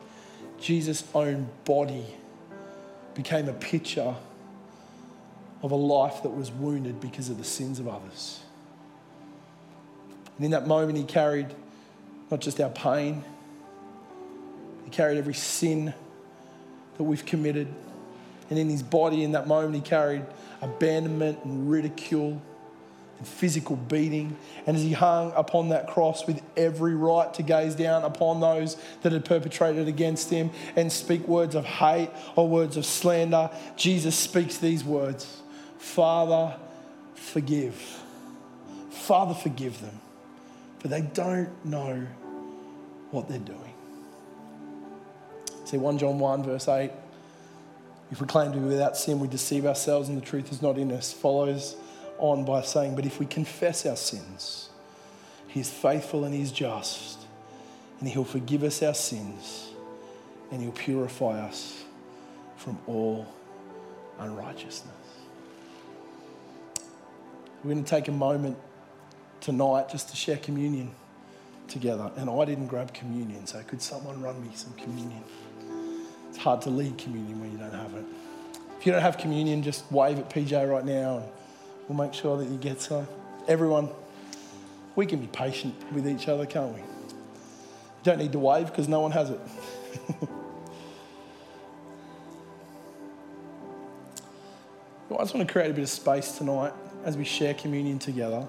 Jesus' 0.62 1.04
own 1.16 1.50
body 1.66 2.06
became 3.16 3.50
a 3.50 3.54
picture 3.54 4.14
of 5.64 5.72
a 5.72 5.76
life 5.76 6.22
that 6.22 6.30
was 6.30 6.52
wounded 6.52 7.02
because 7.02 7.30
of 7.30 7.38
the 7.40 7.44
sins 7.44 7.80
of 7.80 7.88
others. 7.88 8.42
And 10.38 10.46
in 10.46 10.52
that 10.52 10.68
moment, 10.68 10.98
he 10.98 11.04
carried 11.04 11.48
not 12.30 12.42
just 12.42 12.62
our 12.62 12.70
pain, 12.70 13.24
he 14.84 14.92
carried 14.92 15.18
every 15.18 15.34
sin 15.34 15.94
that 16.98 17.04
we've 17.04 17.26
committed 17.26 17.68
and 18.50 18.60
in 18.60 18.70
his 18.70 18.84
body, 18.84 19.24
in 19.24 19.32
that 19.34 19.48
moment, 19.48 19.76
he 19.76 19.82
carried 19.82 20.24
abandonment 20.62 21.40
and 21.44 21.70
ridicule 21.70 22.42
and 23.18 23.28
physical 23.28 23.76
beating. 23.76 24.38
And 24.68 24.76
as 24.76 24.84
he 24.84 24.92
hung 24.92 25.34
upon 25.36 25.70
that 25.70 25.88
cross 25.88 26.28
with 26.28 26.42
every 26.58 26.96
right 26.96 27.34
to 27.36 27.44
gaze 27.44 27.76
down 27.76 28.04
upon 28.04 28.42
those 28.42 28.78
that 29.02 29.12
had 29.12 29.26
perpetrated 29.26 29.88
against 29.88 30.30
him 30.30 30.52
and 30.76 30.92
speak 30.92 31.28
words 31.28 31.56
of 31.56 31.66
hate 31.66 32.10
or 32.36 32.48
words 32.48 32.78
of 32.78 32.86
slander, 32.86 33.50
Jesus 33.76 34.16
speaks 34.16 34.58
these 34.58 34.84
words 34.84 35.42
Father, 35.84 36.56
forgive. 37.14 37.76
Father, 38.90 39.34
forgive 39.36 39.80
them, 39.82 40.00
for 40.80 40.88
they 40.88 41.02
don't 41.02 41.50
know 41.66 42.08
what 43.12 43.28
they're 43.28 43.38
doing. 43.38 43.74
See, 45.66 45.78
1 45.78 45.98
John 46.00 46.18
1, 46.20 46.44
verse 46.44 46.68
8 46.68 46.90
if 48.12 48.22
we 48.22 48.28
claim 48.28 48.52
to 48.54 48.60
be 48.60 48.66
without 48.66 48.96
sin, 48.96 49.20
we 49.20 49.28
deceive 49.28 49.66
ourselves 49.66 50.08
and 50.08 50.20
the 50.20 50.26
truth 50.26 50.52
is 50.52 50.62
not 50.62 50.78
in 50.78 50.92
us. 50.92 51.12
Follows 51.12 51.76
on 52.18 52.46
by 52.46 52.62
saying, 52.62 52.96
But 52.96 53.06
if 53.06 53.20
we 53.20 53.26
confess 53.26 53.86
our 53.86 53.96
sins, 53.96 54.70
He 55.48 55.60
is 55.60 55.70
faithful 55.70 56.24
and 56.24 56.34
He 56.34 56.42
is 56.42 56.52
just, 56.52 57.20
and 58.00 58.08
He'll 58.08 58.24
forgive 58.24 58.64
us 58.64 58.84
our 58.84 58.94
sins 58.94 59.72
and 60.52 60.62
He'll 60.62 60.72
purify 60.72 61.42
us 61.42 61.84
from 62.56 62.78
all 62.88 63.28
unrighteousness. 64.20 65.03
We're 67.64 67.72
going 67.72 67.84
to 67.86 67.90
take 67.90 68.10
a 68.10 68.12
moment 68.12 68.58
tonight 69.40 69.88
just 69.88 70.10
to 70.10 70.18
share 70.18 70.36
communion 70.36 70.92
together. 71.70 72.12
And 72.18 72.30
I 72.30 72.44
didn't 72.44 72.68
grab 72.68 72.94
communion, 72.94 73.48
so 73.48 73.62
could 73.64 73.82
someone 73.82 74.22
run 74.22 74.42
me 74.42 74.50
some 74.54 74.74
communion? 74.74 75.24
It's 76.28 76.38
hard 76.38 76.62
to 76.64 76.70
lead 76.70 76.98
communion 76.98 77.40
when 77.40 77.54
you 77.54 77.58
don't 77.58 77.72
have 77.72 77.94
it. 77.94 78.04
If 78.80 78.86
you 78.86 78.92
don't 78.92 79.02
have 79.02 79.18
communion, 79.18 79.64
just 79.64 79.90
wave 79.94 80.20
at 80.20 80.30
PJ 80.30 80.70
right 80.70 80.84
now 80.84 81.20
and 81.20 81.26
we'll 81.88 81.98
make 82.06 82.14
sure 82.14 82.38
that 82.38 82.50
you 82.50 82.58
get 82.58 82.82
some. 82.82 83.08
Everyone, 83.48 83.90
we 84.98 85.06
can 85.06 85.20
be 85.20 85.28
patient 85.28 85.74
with 85.94 86.06
each 86.06 86.28
other, 86.28 86.46
can't 86.46 86.74
we? 86.74 86.82
You 86.82 86.86
don't 88.04 88.18
need 88.18 88.34
to 88.34 88.40
wave 88.40 88.66
because 88.68 88.90
no 88.90 89.00
one 89.00 89.12
has 89.12 89.30
it. 89.30 89.40
I 95.14 95.18
just 95.18 95.34
want 95.34 95.48
to 95.48 95.54
create 95.54 95.72
a 95.72 95.74
bit 95.74 95.84
of 95.84 95.90
space 95.90 96.38
tonight 96.38 96.74
as 97.04 97.18
we 97.18 97.24
share 97.24 97.54
communion 97.54 98.00
together 98.00 98.48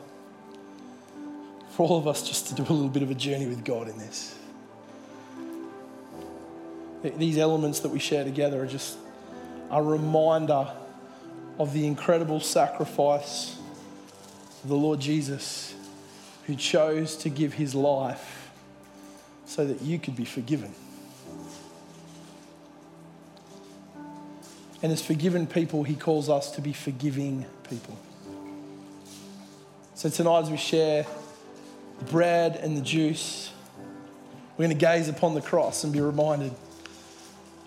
for 1.71 1.89
all 1.89 1.99
of 1.99 2.07
us 2.07 2.27
just 2.27 2.49
to 2.49 2.55
do 2.55 2.63
a 2.63 2.73
little 2.73 2.89
bit 2.89 3.03
of 3.03 3.11
a 3.11 3.15
journey 3.15 3.47
with 3.47 3.65
God 3.65 3.89
in 3.89 3.99
this 3.99 4.35
these 7.11 7.39
elements 7.39 7.81
that 7.81 7.91
we 7.91 7.99
share 7.99 8.25
together 8.25 8.63
are 8.63 8.67
just 8.67 8.97
a 9.71 9.83
reminder 9.83 10.69
of 11.59 11.73
the 11.73 11.87
incredible 11.87 12.41
sacrifice 12.41 13.59
of 14.63 14.69
the 14.69 14.77
Lord 14.77 15.01
Jesus, 15.01 15.75
who 16.47 16.57
chose 16.57 17.17
to 17.19 17.29
give 17.29 17.55
his 17.55 17.75
life 17.75 18.51
so 19.47 19.67
that 19.67 19.83
you 19.83 19.99
could 19.99 20.17
be 20.17 20.25
forgiven. 20.25 20.75
And 24.83 24.93
as 24.93 25.03
forgiven 25.03 25.47
people, 25.47 25.85
he 25.85 25.95
calls 25.95 26.29
us 26.29 26.51
to 26.53 26.61
be 26.61 26.73
forgiving 26.73 27.47
people. 27.69 27.99
So 29.97 30.09
tonight, 30.09 30.41
as 30.41 30.51
we 30.51 30.57
share 30.57 31.07
the 32.01 32.05
bread 32.07 32.57
and 32.57 32.77
the 32.77 32.81
juice, 32.81 33.53
we're 34.57 34.67
going 34.67 34.77
to 34.77 34.87
gaze 34.87 35.09
upon 35.09 35.35
the 35.35 35.41
cross 35.41 35.85
and 35.85 35.93
be 35.93 36.01
reminded 36.01 36.53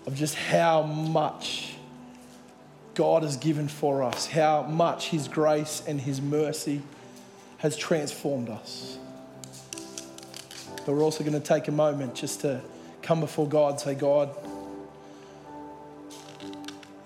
of 0.06 0.14
just 0.14 0.34
how 0.34 0.82
much 0.82 1.74
God 2.94 3.22
has 3.22 3.38
given 3.38 3.66
for 3.66 4.02
us, 4.02 4.26
how 4.26 4.62
much 4.64 5.08
His 5.08 5.26
grace 5.26 5.82
and 5.86 5.98
His 5.98 6.20
mercy 6.20 6.82
has 7.58 7.78
transformed 7.78 8.50
us. 8.50 8.98
But 10.84 10.88
we're 10.88 11.02
also 11.02 11.24
going 11.24 11.32
to 11.32 11.40
take 11.40 11.66
a 11.68 11.72
moment 11.72 12.14
just 12.14 12.42
to 12.42 12.60
come 13.00 13.20
before 13.20 13.48
God 13.48 13.80
say, 13.80 13.94
God, 13.94 14.28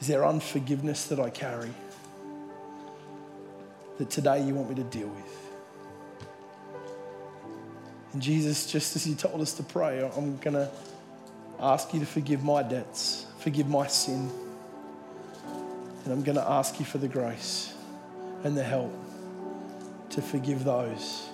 is 0.00 0.08
there 0.08 0.26
unforgiveness 0.26 1.06
that 1.06 1.20
I 1.20 1.30
carry 1.30 1.70
that 4.02 4.10
today 4.10 4.42
you 4.42 4.52
want 4.52 4.68
me 4.68 4.74
to 4.74 4.82
deal 4.82 5.06
with? 5.06 5.50
And 8.12 8.20
Jesus, 8.20 8.66
just 8.66 8.96
as 8.96 9.06
you 9.06 9.14
told 9.14 9.40
us 9.40 9.52
to 9.54 9.62
pray, 9.62 10.02
I'm 10.16 10.38
going 10.38 10.54
to 10.54 10.68
ask 11.60 11.94
you 11.94 12.00
to 12.00 12.06
forgive 12.06 12.42
my 12.42 12.64
debts, 12.64 13.26
forgive 13.38 13.68
my 13.68 13.86
sin. 13.86 14.28
And 16.04 16.12
I'm 16.12 16.24
going 16.24 16.36
to 16.36 16.50
ask 16.50 16.80
you 16.80 16.84
for 16.84 16.98
the 16.98 17.06
grace 17.06 17.72
and 18.42 18.56
the 18.56 18.64
help 18.64 18.92
to 20.10 20.20
forgive 20.20 20.64
those 20.64 21.28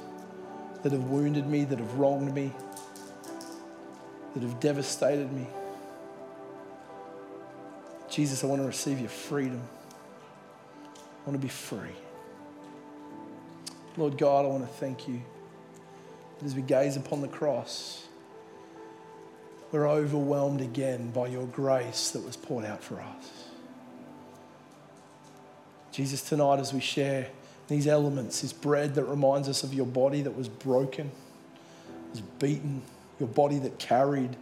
that 0.83 0.93
have 0.93 1.05
wounded 1.05 1.47
me, 1.47 1.65
that 1.65 1.79
have 1.79 1.95
wronged 1.95 2.35
me, 2.35 2.53
that 4.35 4.43
have 4.43 4.61
devastated 4.61 5.33
me. 5.33 5.47
Jesus, 8.11 8.45
I 8.45 8.47
want 8.47 8.61
to 8.61 8.67
receive 8.67 9.01
your 9.01 9.09
freedom. 9.09 9.63
I 10.95 11.31
want 11.31 11.41
to 11.41 11.43
be 11.43 11.49
free. 11.49 11.97
Lord 13.99 14.17
God, 14.17 14.45
I 14.45 14.49
want 14.49 14.63
to 14.63 14.73
thank 14.75 15.09
you 15.09 15.21
as 16.45 16.55
we 16.55 16.63
gaze 16.63 16.97
upon 16.97 17.21
the 17.21 17.29
cross 17.29 18.05
we're 19.71 19.89
overwhelmed 19.89 20.61
again 20.61 21.11
by 21.11 21.27
your 21.27 21.47
grace 21.47 22.11
that 22.13 22.25
was 22.25 22.37
poured 22.37 22.65
out 22.65 22.83
for 22.83 23.01
us. 23.01 23.49
Jesus, 25.93 26.23
tonight 26.23 26.59
as 26.59 26.73
we 26.73 26.81
share 26.81 27.29
these 27.67 27.87
elements, 27.87 28.41
this 28.41 28.53
bread 28.53 28.95
that 28.95 29.05
reminds 29.05 29.49
us 29.49 29.63
of 29.65 29.75
your 29.75 29.85
body 29.85 30.23
that 30.23 30.35
was 30.35 30.49
broken, 30.49 31.11
was 32.13 32.21
beaten, 32.21 32.83
your 33.21 33.29
body 33.29 33.59
that 33.59 33.79
carried 33.79 34.37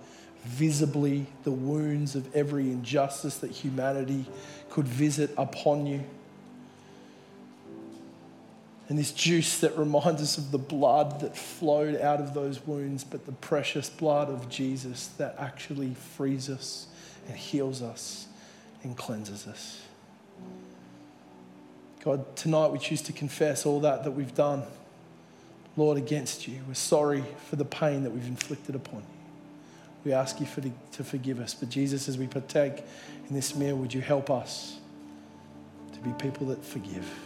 visibly 0.44 1.26
the 1.42 1.50
wounds 1.50 2.14
of 2.14 2.32
every 2.36 2.70
injustice 2.70 3.38
that 3.38 3.50
humanity 3.50 4.26
could 4.70 4.86
visit 4.86 5.30
upon 5.36 5.86
you 5.86 6.04
and 8.88 8.98
this 8.98 9.10
juice 9.10 9.58
that 9.60 9.76
reminds 9.76 10.22
us 10.22 10.38
of 10.38 10.52
the 10.52 10.58
blood 10.58 11.20
that 11.20 11.36
flowed 11.36 12.00
out 12.00 12.20
of 12.20 12.34
those 12.34 12.64
wounds, 12.66 13.02
but 13.02 13.26
the 13.26 13.32
precious 13.32 13.90
blood 13.90 14.28
of 14.28 14.48
Jesus 14.48 15.08
that 15.18 15.34
actually 15.38 15.94
frees 15.94 16.48
us 16.48 16.86
and 17.26 17.36
heals 17.36 17.82
us 17.82 18.26
and 18.84 18.96
cleanses 18.96 19.46
us. 19.48 19.80
God, 22.04 22.36
tonight 22.36 22.68
we 22.68 22.78
choose 22.78 23.02
to 23.02 23.12
confess 23.12 23.66
all 23.66 23.80
that 23.80 24.04
that 24.04 24.12
we've 24.12 24.34
done, 24.34 24.62
Lord, 25.76 25.98
against 25.98 26.46
you. 26.46 26.60
We're 26.68 26.74
sorry 26.74 27.24
for 27.48 27.56
the 27.56 27.64
pain 27.64 28.04
that 28.04 28.10
we've 28.10 28.28
inflicted 28.28 28.76
upon 28.76 29.00
you. 29.00 29.16
We 30.04 30.12
ask 30.12 30.38
you 30.38 30.46
for 30.46 30.60
the, 30.60 30.70
to 30.92 31.02
forgive 31.02 31.40
us. 31.40 31.52
But 31.54 31.68
Jesus, 31.68 32.08
as 32.08 32.16
we 32.16 32.28
partake 32.28 32.84
in 33.28 33.34
this 33.34 33.56
meal, 33.56 33.74
would 33.74 33.92
you 33.92 34.00
help 34.00 34.30
us 34.30 34.78
to 35.94 35.98
be 35.98 36.12
people 36.12 36.46
that 36.46 36.64
forgive? 36.64 37.25